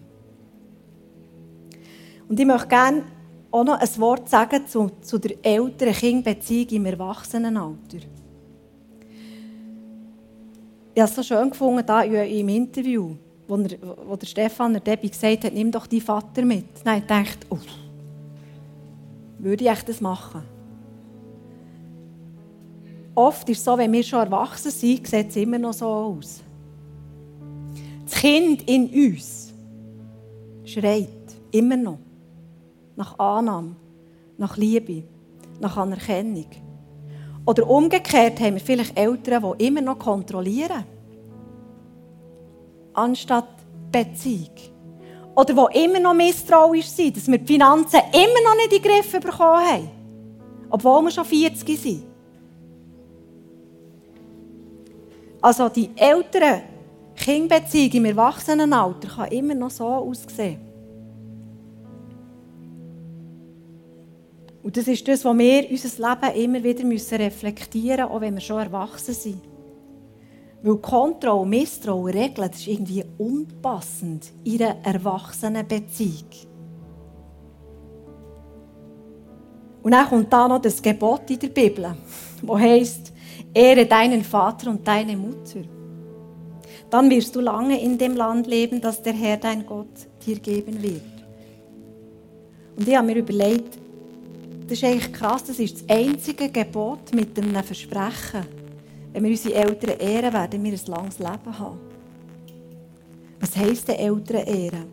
Und 2.30 2.40
ich 2.40 2.46
möchte 2.46 2.70
gerne 2.70 3.04
auch 3.52 3.64
noch 3.64 3.80
ein 3.80 3.98
Wort 3.98 4.30
sagen 4.30 4.68
zu, 4.68 4.92
zu 5.02 5.18
der 5.18 5.38
älteren 5.42 5.94
Kindbeziehung 5.94 6.70
im 6.70 6.86
Erwachsenenalter. 6.86 7.98
Ich 10.94 11.02
habe 11.02 11.10
es 11.10 11.16
so 11.16 11.24
schön 11.24 11.50
gefunden, 11.50 11.86
da 11.86 12.02
im 12.04 12.50
Interview, 12.50 13.16
wo, 13.48 13.56
er, 13.58 13.78
wo 14.06 14.16
der 14.16 14.28
Stefan 14.28 14.74
der 14.74 14.82
Debbie 14.82 15.10
gesagt 15.10 15.46
hat, 15.46 15.54
nimm 15.54 15.72
doch 15.72 15.88
deinen 15.88 16.02
Vater 16.02 16.44
mit. 16.44 16.66
Habe 16.86 16.98
ich 16.98 17.04
gedacht, 17.04 17.46
oh, 17.50 17.58
würde 19.40 19.72
ich 19.72 19.84
das 19.84 20.02
machen? 20.02 20.44
Oft 23.16 23.50
ist 23.50 23.60
es 23.60 23.66
so, 23.66 23.78
wenn 23.78 23.92
wir 23.92 24.04
schon 24.04 24.20
erwachsen 24.20 24.72
sind, 24.72 25.08
sieht 25.08 25.30
es 25.30 25.36
immer 25.36 25.58
noch 25.58 25.74
so 25.74 25.88
aus. 25.88 26.42
Das 28.06 28.14
Kind 28.14 28.68
in 28.70 28.88
uns 28.88 29.54
schreit 30.66 31.08
immer 31.52 31.78
noch 31.78 32.00
nach 33.00 33.18
Annahme, 33.18 33.76
nach 34.38 34.58
Liebe, 34.58 35.04
nach 35.62 35.78
Anerkennung. 35.78 36.48
Oder 37.46 37.68
umgekehrt 37.68 38.40
haben 38.42 38.56
wir 38.56 38.62
vielleicht 38.62 39.00
Eltern, 39.00 39.54
die 39.58 39.68
immer 39.68 39.82
noch 39.82 39.98
kontrollieren, 39.98 40.84
anstatt 42.94 43.48
Beziehung. 43.92 44.54
Oder 45.34 45.54
die 45.54 45.84
immer 45.86 46.02
noch 46.02 46.14
misstrauisch 46.14 46.88
sind, 46.88 47.16
dass 47.16 47.28
wir 47.28 47.38
die 47.38 47.54
Finanzen 47.54 48.02
immer 48.12 48.42
noch 48.44 48.56
nicht 48.58 48.74
in 48.74 48.82
den 48.82 48.92
Griff 48.92 49.12
bekommen 49.14 49.66
haben, 49.66 49.90
obwohl 50.70 51.04
wir 51.04 51.12
schon 51.12 51.26
40 51.26 51.80
sind. 51.80 52.04
Also 55.42 55.70
die 55.70 55.90
ältere 55.96 56.64
Kindbeziehung 57.16 57.94
im 57.94 58.06
Erwachsenenalter 58.06 59.08
kann 59.08 59.32
immer 59.32 59.56
noch 59.56 59.72
so 59.72 59.86
aussehen. 59.86 60.69
Und 64.62 64.76
das 64.76 64.88
ist 64.88 65.08
das, 65.08 65.24
was 65.24 65.38
wir 65.38 65.70
unser 65.70 66.10
Leben 66.10 66.42
immer 66.44 66.64
wieder 66.64 67.20
reflektieren 67.20 68.02
müssen, 68.02 68.12
auch 68.12 68.22
wenn 68.22 68.34
wir 68.34 68.42
schon 68.42 68.60
erwachsen 68.60 69.14
sind. 69.14 69.42
Weil 70.62 70.76
Kontrolle, 70.78 71.46
Misstrauen, 71.46 72.14
Regeln, 72.14 72.50
das 72.52 72.60
ist 72.60 72.68
irgendwie 72.68 73.04
unpassend 73.18 74.32
in 74.44 74.62
einer 74.62 74.76
erwachsenen 74.84 75.66
Beziehung. 75.66 76.28
Und 79.82 79.92
dann 79.92 80.08
kommt 80.08 80.34
da 80.34 80.48
noch 80.48 80.62
das 80.62 80.82
Gebot 80.82 81.30
in 81.30 81.40
der 81.40 81.48
Bibel, 81.48 81.96
das 82.42 82.60
heisst, 82.60 83.14
ehre 83.54 83.86
deinen 83.86 84.24
Vater 84.24 84.70
und 84.72 84.86
deine 84.86 85.16
Mutter. 85.16 85.62
Dann 86.90 87.10
wirst 87.10 87.36
du 87.36 87.40
lange 87.40 87.82
in 87.82 87.98
dem 87.98 88.16
Land 88.18 88.48
leben, 88.48 88.82
das 88.82 89.02
der 89.02 89.14
Herr, 89.14 89.38
dein 89.38 89.66
Gott, 89.66 89.88
dir 90.26 90.40
geben 90.40 90.82
wird. 90.84 91.02
Und 92.76 92.88
ich 92.88 92.96
habe 92.96 93.08
mir 93.08 93.18
überlegt, 93.18 93.78
das 94.70 94.78
ist 94.78 94.84
eigentlich 94.84 95.12
krass, 95.12 95.44
das 95.44 95.58
ist 95.58 95.82
das 95.82 95.90
einzige 95.90 96.48
Gebot 96.48 97.14
mit 97.14 97.38
einem 97.40 97.64
Versprechen. 97.64 98.46
Wenn 99.12 99.24
wir 99.24 99.32
unsere 99.32 99.56
Eltern 99.56 99.98
ehren, 99.98 100.32
werden 100.32 100.64
wir 100.64 100.72
ein 100.72 100.80
langes 100.86 101.18
Leben 101.18 101.60
haben. 101.60 101.80
Was 103.40 103.56
heisst 103.56 103.88
denn 103.88 103.96
Eltern 103.96 104.46
ehren? 104.46 104.86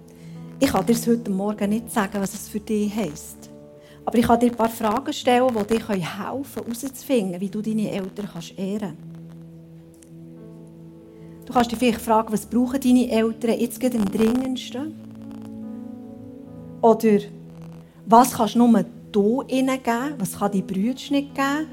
Ich 0.58 0.72
kann 0.72 0.86
dir 0.86 0.94
heute 0.94 1.30
Morgen 1.30 1.68
nicht 1.68 1.92
sagen, 1.92 2.22
was 2.22 2.32
es 2.32 2.48
für 2.48 2.60
dich 2.60 2.94
heisst. 2.94 3.50
Aber 4.06 4.16
ich 4.16 4.26
kann 4.26 4.40
dir 4.40 4.50
ein 4.50 4.56
paar 4.56 4.70
Fragen 4.70 5.12
stellen, 5.12 5.48
die 5.48 5.66
dir 5.66 5.86
helfen 5.86 5.86
können, 5.86 6.02
herauszufinden, 6.02 7.38
wie 7.38 7.50
du 7.50 7.60
deine 7.60 7.90
Eltern 7.90 8.30
kannst 8.32 8.58
ehren 8.58 8.80
kannst. 8.80 8.96
Du 11.44 11.52
kannst 11.52 11.70
dich 11.70 11.78
vielleicht 11.78 12.00
fragen, 12.00 12.32
was 12.32 12.46
brauchen 12.46 12.80
deine 12.80 13.10
Eltern 13.10 13.60
jetzt 13.60 13.78
gerade 13.78 13.98
am 13.98 14.06
dringendsten? 14.06 14.94
Oder 16.80 17.18
was 18.06 18.32
kannst 18.32 18.54
du 18.54 18.58
nur 18.58 18.84
du 19.16 19.42
ihnen 19.48 19.82
geben? 19.82 20.14
Was 20.18 20.38
kann 20.38 20.52
die 20.52 20.62
Brüder 20.62 20.94
nicht 21.10 21.10
geben? 21.10 21.66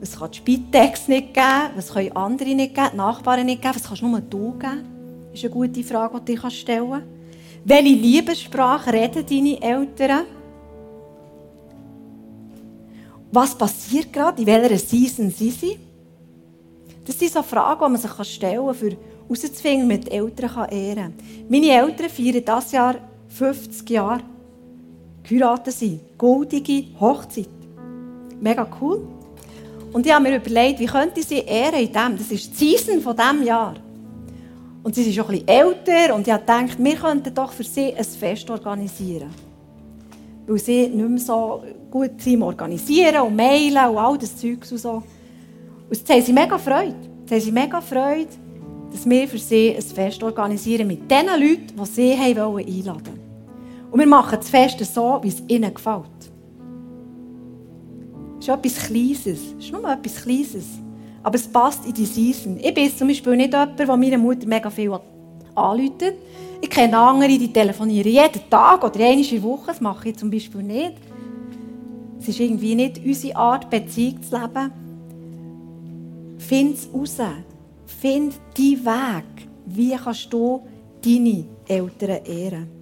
Was 0.00 0.18
kann 0.18 0.30
die 0.30 0.38
Spitex 0.38 1.08
nicht 1.08 1.34
geben? 1.34 1.70
Was 1.74 1.92
können 1.92 2.16
andere 2.16 2.54
nicht 2.54 2.74
geben? 2.74 2.90
Die 2.92 2.96
Nachbarn 2.96 3.44
nicht 3.44 3.60
geben? 3.60 3.74
Was 3.74 3.84
kannst 3.84 4.02
nur 4.02 4.20
du 4.20 4.52
geben? 4.52 4.84
Das 5.32 5.40
ist 5.40 5.44
eine 5.44 5.52
gute 5.52 5.82
Frage, 5.82 6.20
die 6.20 6.36
du 6.36 6.50
stellen 6.50 6.90
kannst. 6.90 7.06
Welche 7.64 7.94
Liebessprache 7.94 8.92
reden 8.92 9.26
deine 9.28 9.60
Eltern? 9.60 10.24
Was 13.32 13.58
passiert 13.58 14.12
gerade? 14.12 14.40
In 14.40 14.46
welcher 14.46 14.78
Season 14.78 15.30
sind 15.30 15.52
sie? 15.52 15.78
Das 17.04 17.18
sind 17.18 17.32
so 17.32 17.42
Fragen, 17.42 17.84
die 17.84 17.90
man 17.90 18.00
sich 18.00 18.34
stellen 18.34 18.66
kann, 18.66 18.96
um 19.28 19.34
herauszufinden, 19.34 19.90
wie 19.90 19.98
die 19.98 20.10
Eltern 20.12 20.68
ehren 20.70 20.96
kann. 20.96 21.14
Meine 21.48 21.70
Eltern 21.70 22.08
feiern 22.08 22.44
dieses 22.44 22.72
Jahr 22.72 22.94
50 23.28 23.90
Jahre 23.90 24.22
geheiratet 25.28 25.74
sind. 25.74 26.00
Goldige 26.18 26.84
Hochzeit. 27.00 27.48
Mega 28.40 28.66
cool. 28.80 29.06
Und 29.92 30.04
ich 30.04 30.12
habe 30.12 30.28
mir 30.28 30.36
überlegt, 30.36 30.78
wie 30.80 30.86
könnte 30.86 31.20
ich 31.20 31.26
sie 31.26 31.38
ehren 31.38 31.80
in 31.80 31.92
dem? 31.92 32.18
Das 32.18 32.30
ist 32.30 32.60
die 32.60 32.76
Season 32.76 33.00
von 33.00 33.16
diesem 33.16 33.42
Jahr. 33.44 33.74
Und 34.82 34.94
sie 34.94 35.02
sind 35.02 35.14
schon 35.14 35.26
bisschen 35.26 35.48
älter 35.48 36.14
und 36.14 36.26
ich 36.26 36.32
habe 36.32 36.42
gedacht, 36.42 36.76
wir 36.78 36.94
könnten 36.94 37.34
doch 37.34 37.50
für 37.52 37.64
sie 37.64 37.94
ein 37.94 38.04
Fest 38.04 38.48
organisieren. 38.50 39.30
Weil 40.46 40.58
sie 40.58 40.88
nicht 40.88 41.08
mehr 41.08 41.18
so 41.18 41.64
gut 41.90 42.20
sind 42.20 42.42
organisieren 42.42 43.22
und 43.22 43.34
mailen 43.34 43.88
und 43.88 43.98
all 43.98 44.16
das 44.18 44.36
Zeug 44.36 44.58
und 44.70 44.78
so. 44.78 44.90
Und 44.92 45.04
jetzt 45.90 46.08
haben 46.08 46.22
sie 46.22 46.32
mega 46.32 46.58
Freude. 46.58 46.94
Jetzt 47.20 47.32
haben 47.32 47.40
sie 47.40 47.52
mega 47.52 47.80
Freude, 47.80 48.28
dass 48.92 49.08
wir 49.08 49.26
für 49.26 49.38
sie 49.38 49.74
ein 49.74 49.82
Fest 49.82 50.22
organisieren 50.22 50.86
mit 50.86 51.10
den 51.10 51.26
Leuten, 51.26 51.72
die 51.76 51.86
sie 51.86 52.12
einladen 52.12 52.52
wollten. 52.52 53.25
Und 53.90 54.00
wir 54.00 54.06
machen 54.06 54.38
das 54.38 54.50
Fest 54.50 54.78
so, 54.94 55.18
wie 55.22 55.28
es 55.28 55.42
ihnen 55.48 55.72
gefällt. 55.72 56.04
Es 58.38 58.48
ist 58.48 58.54
etwas 58.54 58.86
Kleines. 58.86 59.26
Es 59.26 59.64
ist 59.64 59.72
nur 59.72 59.90
etwas 59.90 60.22
Kleines. 60.22 60.66
Aber 61.22 61.36
es 61.36 61.48
passt 61.48 61.86
in 61.86 61.94
die 61.94 62.04
Season. 62.04 62.58
Ich 62.60 62.74
bin 62.74 62.94
zum 62.96 63.08
Beispiel 63.08 63.36
nicht 63.36 63.52
jemand, 63.52 63.78
der 63.78 63.96
meiner 63.96 64.18
Mutter 64.18 64.46
mega 64.46 64.70
viel 64.70 64.92
anruft. 65.54 66.02
Ich 66.60 66.70
kenne 66.70 66.96
andere, 66.96 67.28
die 67.28 67.52
telefonieren 67.52 68.10
jeden 68.10 68.50
Tag 68.50 68.82
oder 68.84 68.98
der 68.98 69.42
Woche. 69.42 69.66
Das 69.68 69.80
mache 69.80 70.10
ich 70.10 70.16
zum 70.16 70.30
Beispiel 70.30 70.62
nicht. 70.62 70.94
Es 72.20 72.28
ist 72.28 72.40
irgendwie 72.40 72.74
nicht 72.74 73.04
unsere 73.04 73.36
Art, 73.36 73.68
Beziehung 73.70 74.22
zu 74.22 74.36
leben. 74.36 74.72
Find 76.38 76.74
es 76.76 76.88
raus. 76.92 77.18
Find 77.86 78.34
deinen 78.56 78.84
Weg. 78.84 79.48
Wie 79.66 79.96
kannst 79.96 80.32
du 80.32 80.62
deine 81.04 81.44
Eltern 81.66 82.24
ehren? 82.24 82.75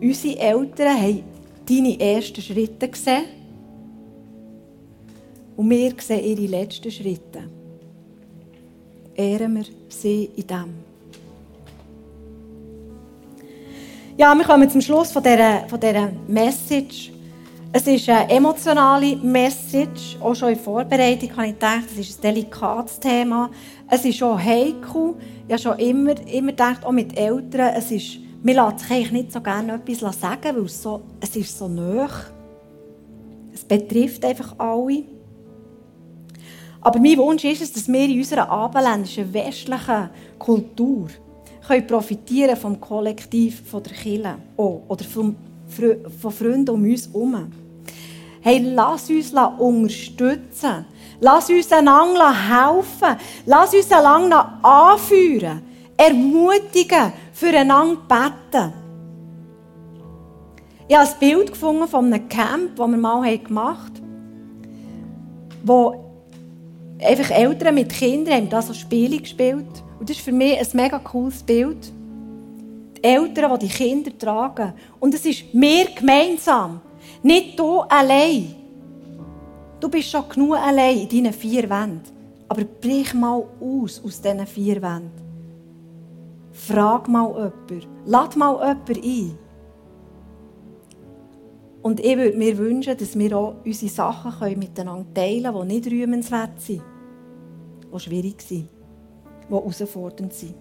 Unsere 0.00 0.38
Eltern 0.38 1.00
haben 1.00 1.22
deine 1.68 2.00
ersten 2.00 2.40
Schritte 2.40 2.88
gesehen 2.88 3.24
und 5.56 5.68
wir 5.68 5.92
sehen 5.98 6.24
ihre 6.24 6.50
letzten 6.50 6.90
Schritte. 6.90 7.42
Ehren 9.14 9.56
wir 9.56 9.64
sie 9.88 10.30
in 10.36 10.46
dem. 10.46 10.90
Ja, 14.16 14.34
wir 14.34 14.44
kommen 14.44 14.70
zum 14.70 14.80
Schluss 14.80 15.12
von 15.12 15.22
dieser, 15.22 15.68
von 15.68 15.78
dieser 15.78 16.10
Message. 16.26 17.12
Es 17.72 17.86
ist 17.86 18.08
eine 18.08 18.30
emotionale 18.30 19.16
Message. 19.16 20.16
Auch 20.20 20.34
schon 20.34 20.50
in 20.50 20.58
Vorbereitung 20.58 21.30
habe 21.36 21.48
ich 21.48 21.52
gedacht, 21.52 21.84
es 21.92 21.98
ist 21.98 22.24
ein 22.24 22.34
delikates 22.34 22.98
Thema. 22.98 23.50
Es 23.88 24.04
ist 24.04 24.22
auch 24.22 24.38
heikel. 24.38 25.14
Ich 25.46 25.52
habe 25.52 25.62
schon 25.62 25.78
immer, 25.78 26.26
immer 26.26 26.52
gedacht, 26.52 26.84
auch 26.84 26.92
mit 26.92 27.16
Eltern, 27.16 27.74
es 27.76 27.90
ist 27.90 28.18
man 28.42 28.54
lässt 28.54 28.80
sich 28.80 28.90
eigentlich 28.90 29.12
nicht 29.12 29.32
so 29.32 29.40
gerne 29.40 29.74
etwas 29.74 30.20
sagen, 30.20 30.56
weil 30.56 30.64
es, 30.64 30.82
so, 30.82 31.02
es 31.20 31.36
ist 31.36 31.56
so 31.56 31.68
nah. 31.68 32.08
Es 33.52 33.64
betrifft 33.64 34.24
einfach 34.24 34.58
alle. 34.58 35.04
Aber 36.80 36.98
mein 36.98 37.18
Wunsch 37.18 37.44
ist 37.44 37.62
es, 37.62 37.72
dass 37.72 37.88
wir 37.88 38.04
in 38.04 38.18
unserer 38.18 38.48
abendländischen, 38.48 39.32
westlichen 39.32 40.10
Kultur 40.38 41.08
können 41.66 41.86
profitieren 41.86 42.56
vom 42.56 42.80
Kollektiv 42.80 43.62
von 43.68 43.82
der 43.82 43.92
Kirche 43.92 44.34
oh, 44.56 44.80
oder 44.88 45.04
vom, 45.04 45.36
von 46.20 46.32
Freunden 46.32 46.70
um 46.70 46.82
uns 46.82 47.06
herum. 47.12 47.52
Hey, 48.40 48.58
lass 48.58 49.10
uns 49.10 49.32
unterstützen. 49.58 50.86
Lass 51.20 51.50
uns 51.50 51.70
einander 51.70 52.32
helfen. 52.32 53.18
Lass 53.44 53.74
uns 53.74 53.92
einander 53.92 54.58
anführen, 54.62 55.60
ermutigen, 56.00 57.12
füreinander 57.32 58.00
beten. 58.08 58.72
Ich 60.88 60.96
habe 60.96 61.08
ein 61.08 61.18
Bild 61.20 61.52
gefunden 61.52 61.86
von 61.86 62.06
einem 62.06 62.26
Camp, 62.28 62.76
das 62.76 62.88
wir 62.90 62.96
mal 62.96 63.38
gemacht 63.38 63.92
haben, 63.96 65.50
wo 65.62 66.04
einfach 66.98 67.30
Eltern 67.30 67.74
mit 67.74 67.90
Kindern 67.90 68.34
haben 68.34 68.48
da 68.48 68.62
so 68.62 68.72
Spiele 68.72 69.18
gespielt. 69.18 69.66
Und 69.98 70.08
das 70.08 70.16
ist 70.16 70.24
für 70.24 70.32
mich 70.32 70.58
ein 70.58 70.66
mega 70.72 70.98
cooles 70.98 71.42
Bild. 71.42 71.92
Die 72.96 73.04
Eltern, 73.04 73.58
die 73.58 73.66
die 73.66 73.72
Kinder 73.72 74.18
tragen. 74.18 74.72
Und 74.98 75.14
es 75.14 75.26
ist 75.26 75.44
wir 75.52 75.84
gemeinsam, 75.94 76.80
nicht 77.22 77.58
du 77.58 77.80
allein. 77.80 78.54
Du 79.78 79.88
bist 79.90 80.10
schon 80.10 80.28
genug 80.30 80.56
allein 80.56 81.00
in 81.00 81.08
deinen 81.08 81.32
vier 81.34 81.68
Wänden. 81.68 82.02
Aber 82.48 82.64
brich 82.64 83.12
mal 83.12 83.44
aus 83.60 84.02
aus 84.02 84.20
diesen 84.20 84.46
vier 84.46 84.80
Wänden. 84.80 85.29
Frag 86.66 87.08
mal 87.08 87.28
jemanden. 87.28 87.88
Lad 88.06 88.36
mal 88.36 88.54
jemanden 88.54 89.04
ein. 89.04 89.38
Und 91.82 92.00
ich 92.00 92.16
würde 92.16 92.36
mir 92.36 92.58
wünschen, 92.58 92.96
dass 92.96 93.18
wir 93.18 93.36
auch 93.36 93.54
unsere 93.64 93.90
Sachen 93.90 94.58
miteinander 94.58 95.14
teilen 95.14 95.44
können, 95.44 95.68
die 95.68 95.74
nicht 95.74 95.90
rühmenswert 95.90 96.60
sind. 96.60 96.82
die 97.92 97.98
schwierig 97.98 98.42
sind, 98.42 98.68
die 99.48 99.52
herausfordernd 99.52 100.32
sind. 100.34 100.54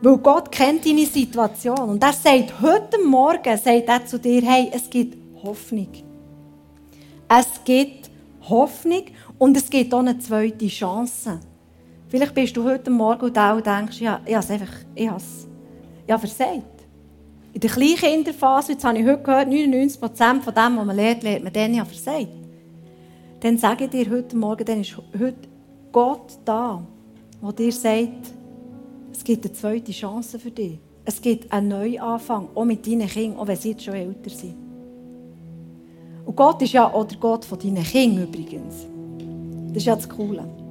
Weil 0.00 0.18
Gott 0.18 0.50
kennt 0.50 0.84
deine 0.84 1.06
Situation 1.06 1.78
und 1.78 2.02
er 2.02 2.12
sagt, 2.12 2.60
heute 2.60 2.98
Morgen 3.04 3.56
sagt 3.56 3.88
er 3.88 4.04
zu 4.04 4.18
dir, 4.18 4.42
hey, 4.42 4.68
es 4.72 4.90
gibt 4.90 5.16
Hoffnung. 5.44 5.88
Es 7.28 7.46
gibt 7.64 8.10
Hoffnung 8.48 9.04
und 9.38 9.56
es 9.56 9.70
gibt 9.70 9.94
auch 9.94 10.00
eine 10.00 10.18
zweite 10.18 10.66
Chance. 10.66 11.38
Vielleicht 12.12 12.34
bist 12.34 12.54
du 12.54 12.64
heute 12.64 12.90
Morgen 12.90 13.24
und 13.24 13.38
auch 13.38 13.58
denkst, 13.58 13.98
ja, 14.02 14.20
ich 14.26 14.34
habe 14.34 14.44
es 14.44 14.50
einfach, 14.50 14.74
ich 14.94 15.04
ich 15.04 16.12
habe 16.12 16.26
versagt. 16.26 16.84
In 17.54 17.58
der 17.58 17.70
Kleinkinderphase, 17.70 18.72
jetzt 18.72 18.84
habe 18.84 18.98
ich 18.98 19.06
heute 19.06 19.22
gehört, 19.22 19.48
99% 19.48 20.42
von 20.42 20.54
dem, 20.54 20.76
was 20.76 20.84
man 20.84 20.94
lernt, 20.94 21.22
lernt 21.22 21.44
man 21.44 21.52
dann 21.54 21.72
ja 21.72 21.86
versagt. 21.86 22.28
Dann 23.40 23.56
sage 23.56 23.84
ich 23.84 23.90
dir 23.92 24.10
heute 24.10 24.36
Morgen, 24.36 24.62
dann 24.62 24.82
ist 24.82 24.94
heute 25.18 25.48
Gott 25.90 26.38
da, 26.44 26.86
der 27.40 27.52
dir 27.52 27.72
sagt, 27.72 28.34
es 29.10 29.24
gibt 29.24 29.46
eine 29.46 29.54
zweite 29.54 29.92
Chance 29.92 30.38
für 30.38 30.50
dich. 30.50 30.78
Es 31.06 31.18
gibt 31.18 31.50
einen 31.50 31.68
Neuanfang, 31.68 32.48
auch 32.54 32.66
mit 32.66 32.86
deinen 32.86 33.08
Kindern, 33.08 33.38
auch 33.38 33.46
wenn 33.46 33.56
sie 33.56 33.70
jetzt 33.70 33.84
schon 33.84 33.94
älter 33.94 34.28
sind. 34.28 34.56
Und 36.26 36.36
Gott 36.36 36.60
ist 36.60 36.74
ja 36.74 36.92
auch 36.92 37.04
der 37.04 37.16
Gott 37.16 37.46
von 37.46 37.58
deinen 37.58 37.82
Kindern 37.82 38.24
übrigens. 38.24 38.86
Das 39.68 39.78
ist 39.78 39.86
ja 39.86 39.96
das 39.96 40.06
Coole. 40.06 40.61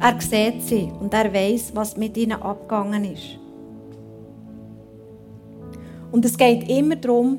Er 0.00 0.20
sieht 0.20 0.62
sie 0.62 0.92
und 1.00 1.12
er 1.12 1.32
weiß, 1.32 1.72
was 1.74 1.96
mit 1.96 2.16
ihnen 2.16 2.40
abgegangen 2.40 3.04
ist. 3.04 3.38
Und 6.12 6.24
es 6.24 6.36
geht 6.36 6.68
immer 6.68 6.96
darum, 6.96 7.38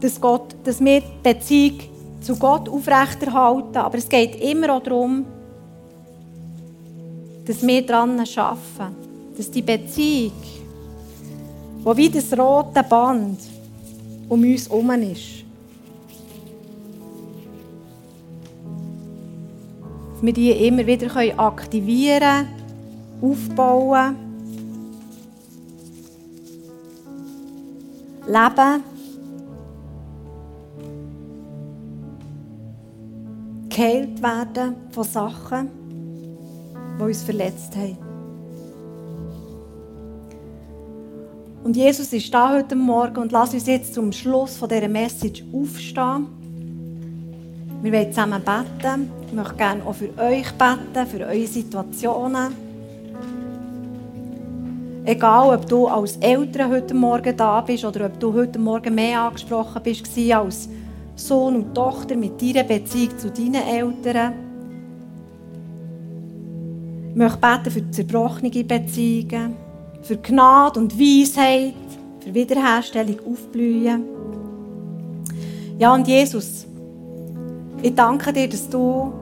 dass, 0.00 0.20
Gott, 0.20 0.54
dass 0.64 0.84
wir 0.84 1.00
die 1.00 1.06
Beziehung 1.22 1.80
zu 2.20 2.36
Gott 2.36 2.68
aufrechterhalten. 2.68 3.76
Aber 3.76 3.98
es 3.98 4.08
geht 4.08 4.36
immer 4.36 4.76
auch 4.76 4.82
darum, 4.82 5.24
dass 7.44 7.66
wir 7.66 7.84
daran 7.84 8.20
arbeiten. 8.20 8.96
Dass 9.36 9.50
die 9.50 9.62
Beziehung, 9.62 10.32
die 11.84 11.96
wie 11.96 12.10
das 12.10 12.38
rote 12.38 12.82
Band 12.82 13.38
um 14.28 14.42
uns 14.42 14.68
herum 14.68 14.90
ist, 14.90 15.43
wir 20.24 20.32
die 20.32 20.50
immer 20.50 20.86
wieder 20.86 21.38
aktivieren 21.38 22.20
können, 22.20 22.64
aufbauen, 23.20 24.16
leben. 28.26 28.82
Geheilt 33.68 34.22
werden 34.22 34.76
von 34.92 35.04
Sachen, 35.04 35.68
die 36.98 37.02
uns 37.02 37.22
verletzt 37.22 37.74
haben. 37.76 37.98
Und 41.64 41.76
Jesus 41.76 42.12
ist 42.12 42.32
da 42.32 42.54
heute 42.54 42.76
Morgen 42.76 43.16
und 43.16 43.32
lass 43.32 43.54
uns 43.54 43.66
jetzt 43.66 43.94
zum 43.94 44.12
Schluss 44.12 44.56
von 44.56 44.68
dieser 44.68 44.86
Message 44.86 45.42
aufstehen. 45.52 46.43
Wir 47.84 47.92
wollen 47.92 48.12
zusammen 48.12 48.40
beten. 48.42 49.10
Ich 49.26 49.32
möchte 49.34 49.56
gerne 49.56 49.84
auch 49.84 49.94
für 49.94 50.08
euch 50.16 50.50
beten, 50.52 51.06
für 51.06 51.26
eure 51.26 51.46
Situationen. 51.46 52.54
Egal, 55.04 55.54
ob 55.54 55.68
du 55.68 55.86
als 55.86 56.16
Eltern 56.16 56.70
heute 56.70 56.94
Morgen 56.94 57.36
da 57.36 57.60
bist 57.60 57.84
oder 57.84 58.06
ob 58.06 58.18
du 58.18 58.32
heute 58.32 58.58
Morgen 58.58 58.94
mehr 58.94 59.20
angesprochen 59.20 59.82
bist 59.82 60.06
als 60.32 60.70
Sohn 61.14 61.56
und 61.56 61.74
Tochter 61.74 62.16
mit 62.16 62.40
deiner 62.40 62.64
Beziehung 62.64 63.18
zu 63.18 63.30
deinen 63.30 63.62
Eltern. 63.62 64.32
Ich 67.10 67.16
möchte 67.16 67.38
beten 67.38 67.70
für 67.70 67.90
zerbrochene 67.90 68.64
Beziehungen 68.64 69.56
für 70.00 70.16
Gnade 70.16 70.80
und 70.80 70.98
Weisheit, 70.98 71.74
für 72.20 72.32
Wiederherstellung 72.32 73.18
aufblühen. 73.30 74.04
Ja, 75.78 75.92
und 75.92 76.08
Jesus, 76.08 76.66
ich 77.84 77.94
danke 77.94 78.32
dir, 78.32 78.48
dass 78.48 78.66
du 78.70 79.12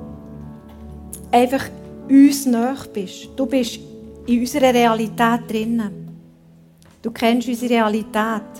einfach 1.32 1.64
uns 2.08 2.46
näher 2.46 2.76
bist. 2.94 3.30
Du 3.34 3.44
bist 3.44 3.80
in 4.26 4.38
unserer 4.38 4.72
Realität 4.72 5.40
drinnen. 5.48 6.08
Du 7.02 7.10
kennst 7.10 7.48
unsere 7.48 7.74
Realität. 7.74 8.52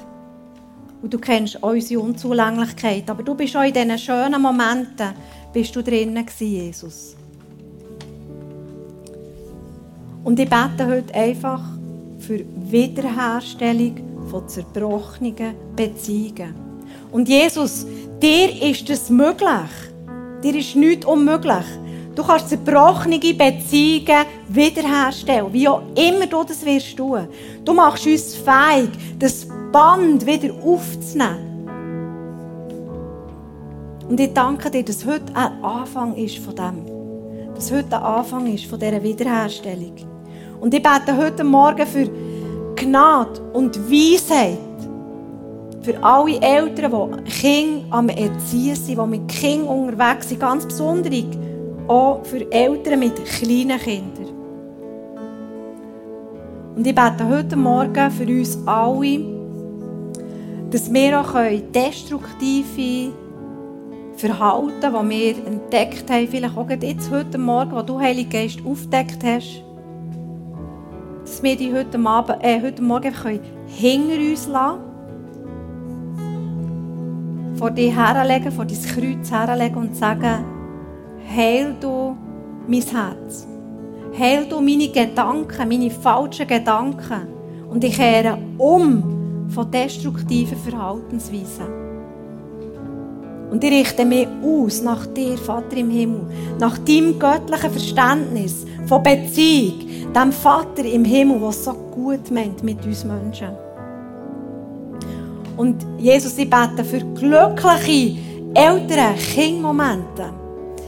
Und 1.01 1.15
du 1.15 1.19
kennst 1.19 1.63
unsere 1.63 2.01
Unzulänglichkeit. 2.01 3.09
Aber 3.09 3.23
du 3.23 3.37
bist 3.37 3.57
auch 3.57 3.63
in 3.63 3.73
diesen 3.73 3.97
schönen 3.97 4.43
Momenten 4.43 5.11
bist 5.53 5.77
du 5.77 5.83
drinnen 5.83 6.27
Jesus. 6.37 7.15
Und 10.25 10.41
ich 10.41 10.51
bete 10.51 10.87
heute 10.87 11.15
einfach, 11.15 11.63
für 12.19 12.41
Wiederherstellung 12.71 14.27
von 14.29 14.49
zerbrochenen 14.49 15.55
Beziehungen. 15.77 16.55
Und 17.13 17.29
Jesus, 17.29 17.87
dir 18.21 18.63
ist 18.63 18.89
es 18.91 19.09
möglich. 19.09 19.92
Dir 20.43 20.57
ist 20.57 20.75
nichts 20.75 21.07
unmöglich. 21.07 21.65
Du 22.15 22.23
kannst 22.23 22.49
zerbrochene 22.49 23.19
Beziehungen 23.19 24.27
wiederherstellen, 24.49 25.53
wie 25.53 25.69
auch 25.69 25.83
immer 25.97 26.27
du 26.27 26.45
das 26.45 26.65
wirst 26.65 26.97
tun. 26.97 27.29
Du 27.65 27.73
machst 27.73 28.07
uns 28.07 28.35
fähig, 28.35 28.91
das 29.19 29.47
Band 29.71 30.27
wieder 30.27 30.53
aufzunehmen. 30.63 31.53
Und 34.09 34.21
ich 34.21 34.33
danke 34.35 34.71
dir, 34.71 34.85
dass 34.85 35.07
heute 35.07 35.35
ein 35.35 35.65
Anfang 35.65 36.15
ist 36.17 36.39
von 36.39 36.55
dem. 36.55 37.55
Dass 37.55 37.73
heute 37.73 37.97
ein 37.97 38.03
Anfang 38.03 38.53
ist 38.53 38.67
von 38.67 38.79
dieser 38.79 39.03
Wiederherstellung. 39.03 39.95
Und 40.61 40.75
ich 40.75 40.83
bete 40.83 41.17
heute 41.17 41.45
Morgen 41.45 41.87
für 41.87 42.11
Gnade 42.77 43.41
und 43.53 43.79
Weisheit 43.91 44.59
für 45.83 46.03
alle 46.03 46.41
Eltern, 46.41 47.25
die 47.27 47.31
Kinder 47.31 47.85
am 47.91 48.09
Erziehen 48.09 48.77
sind, 48.77 48.99
die 48.99 49.07
mit 49.07 49.29
Kindern 49.29 49.69
unterwegs 49.69 50.29
sind, 50.29 50.41
ganz 50.41 50.65
besonders 50.65 51.13
auch 51.89 52.25
für 52.25 52.51
Eltern 52.53 53.01
mit 53.01 53.25
kleinen 53.25 53.79
Kindern. 53.79 54.29
Und 56.77 56.87
ich 56.87 56.95
bete 56.95 57.29
heute 57.29 57.57
Morgen 57.57 58.11
für 58.11 58.27
uns 58.27 58.59
alle, 58.65 59.21
dass 60.71 60.93
wir 60.93 61.21
auch 61.21 61.35
destruktive 61.75 63.13
Verhalten, 64.17 64.81
die 64.81 65.11
wir 65.11 65.47
entdeckt 65.47 66.09
haben, 66.11 66.29
vielleicht 66.29 66.57
auch 66.57 66.71
jetzt 66.71 67.11
heute 67.11 67.39
Morgen, 67.39 67.73
wo 67.73 67.83
du 67.83 68.01
Heilige 68.01 68.39
Geist 68.39 68.61
aufdeckt 68.65 69.23
hast, 69.25 69.63
dass 71.25 71.43
wir 71.43 71.57
die 71.57 71.75
heute, 71.75 71.99
Abend, 71.99 72.39
äh, 72.43 72.61
heute 72.63 72.83
Morgen 72.83 73.13
hinter 73.67 74.17
uns 74.17 74.47
lassen 74.47 74.92
vor 77.55 77.71
dir 77.71 77.95
herlegen, 77.95 78.53
vor 78.53 78.65
dein 78.65 78.83
Kreuz 78.83 79.31
herlegen 79.31 79.77
und 79.77 79.97
sagen, 79.97 80.45
heil 81.35 81.75
du 81.81 82.17
mein 82.67 82.83
Herz. 82.83 83.47
Heil 84.19 84.47
du 84.49 84.61
meine 84.61 84.89
Gedanken, 84.89 85.69
meine 85.69 85.91
falschen 85.91 86.47
Gedanken. 86.47 87.29
Und 87.71 87.83
ich 87.85 87.97
kehre 87.97 88.37
um 88.59 89.49
von 89.49 89.71
destruktiven 89.71 90.59
Verhaltensweisen. 90.59 91.83
Und 93.51 93.63
ich 93.65 93.71
richte 93.71 94.05
mich 94.05 94.29
aus 94.43 94.83
nach 94.83 95.07
dir, 95.07 95.37
Vater 95.37 95.77
im 95.77 95.91
Himmel, 95.91 96.23
nach 96.59 96.79
deinem 96.79 97.19
göttlichen 97.19 97.71
Verständnis 97.71 98.65
von 98.87 99.03
Beziehung, 99.03 100.13
dem 100.15 100.33
Vater 100.33 100.85
im 100.85 101.05
Himmel, 101.05 101.39
der 101.39 101.53
so 101.53 101.73
gut 101.73 102.31
meint 102.31 102.63
mit 102.63 102.85
uns 102.87 103.05
Menschen. 103.05 103.49
Und 105.57 105.85
Jesus, 105.99 106.39
ich 106.39 106.49
bete 106.49 106.85
für 106.85 107.01
glückliche 107.15 108.19
Eltern, 108.55 109.17
Kindmomente, 109.17 110.33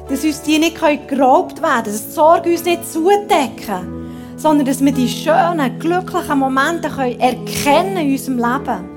dass 0.09 0.25
uns 0.25 0.43
die 0.43 0.59
nicht 0.59 0.77
geraubt 1.09 1.63
werden 1.63 1.73
können, 1.73 1.85
dass 1.85 2.07
die 2.07 2.13
Sorge 2.13 2.51
uns 2.51 2.65
nicht 2.65 2.91
zudecken, 2.91 4.07
sondern 4.37 4.67
dass 4.67 4.85
wir 4.85 4.93
die 4.93 5.09
schönen, 5.09 5.79
glücklichen 5.79 6.39
Momente 6.39 6.89
erkennen 6.89 7.97
in 7.97 8.13
unserem 8.13 8.39
Leben. 8.39 8.95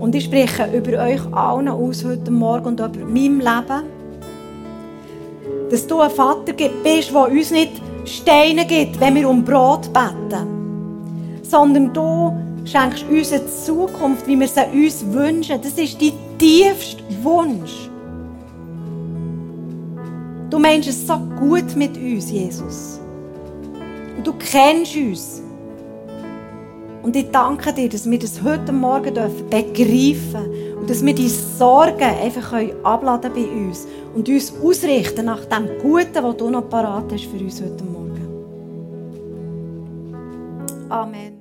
Und 0.00 0.14
ich 0.14 0.24
spreche 0.24 0.66
über 0.74 1.02
euch 1.02 1.20
allen 1.32 1.68
aus 1.68 2.04
heute 2.04 2.30
Morgen 2.30 2.66
und 2.66 2.80
über 2.80 3.04
mein 3.04 3.40
Leben. 3.40 3.82
Dass 5.70 5.86
du 5.86 6.00
ein 6.00 6.10
Vater 6.10 6.52
bist, 6.54 7.10
der 7.10 7.28
uns 7.30 7.50
nicht 7.50 7.72
Steine 8.08 8.66
gibt, 8.66 8.98
wenn 9.00 9.14
wir 9.14 9.28
um 9.28 9.44
Brot 9.44 9.92
beten. 9.92 11.40
Sondern 11.42 11.92
du 11.92 12.36
schenkst 12.64 13.04
uns 13.08 13.32
eine 13.32 13.46
Zukunft, 13.46 14.26
wie 14.26 14.38
wir 14.38 14.48
sie 14.48 14.60
uns 14.74 15.04
wünschen. 15.12 15.60
Das 15.62 15.72
ist 15.72 16.00
dein 16.00 16.12
tiefster 16.38 17.02
Wunsch. 17.22 17.88
Du 20.50 20.58
meinst 20.58 20.88
es 20.88 21.06
so 21.06 21.18
gut 21.38 21.76
mit 21.76 21.96
uns, 21.96 22.30
Jesus. 22.30 23.00
Und 24.16 24.26
du 24.26 24.32
kennst 24.32 24.96
uns. 24.96 25.42
Und 27.02 27.14
ich 27.16 27.30
danke 27.30 27.72
dir, 27.72 27.88
dass 27.88 28.10
wir 28.10 28.18
das 28.18 28.42
heute 28.42 28.72
Morgen 28.72 29.14
dürfen 29.14 29.48
begreifen 29.48 30.44
und 30.44 30.67
dass 30.88 31.04
wir 31.04 31.14
die 31.14 31.28
Sorgen 31.28 32.02
einfach 32.02 32.52
abladen 32.82 33.32
bei 33.34 33.44
uns 33.44 33.86
und 34.14 34.28
uns 34.28 34.52
ausrichten 34.62 35.26
nach 35.26 35.44
dem 35.44 35.68
Guten, 35.80 36.22
was 36.22 36.36
du 36.36 36.50
noch 36.50 36.68
parat 36.68 37.12
hast 37.12 37.26
für 37.26 37.38
uns 37.38 37.60
heute 37.60 37.84
Morgen. 37.84 38.26
Amen. 40.88 41.37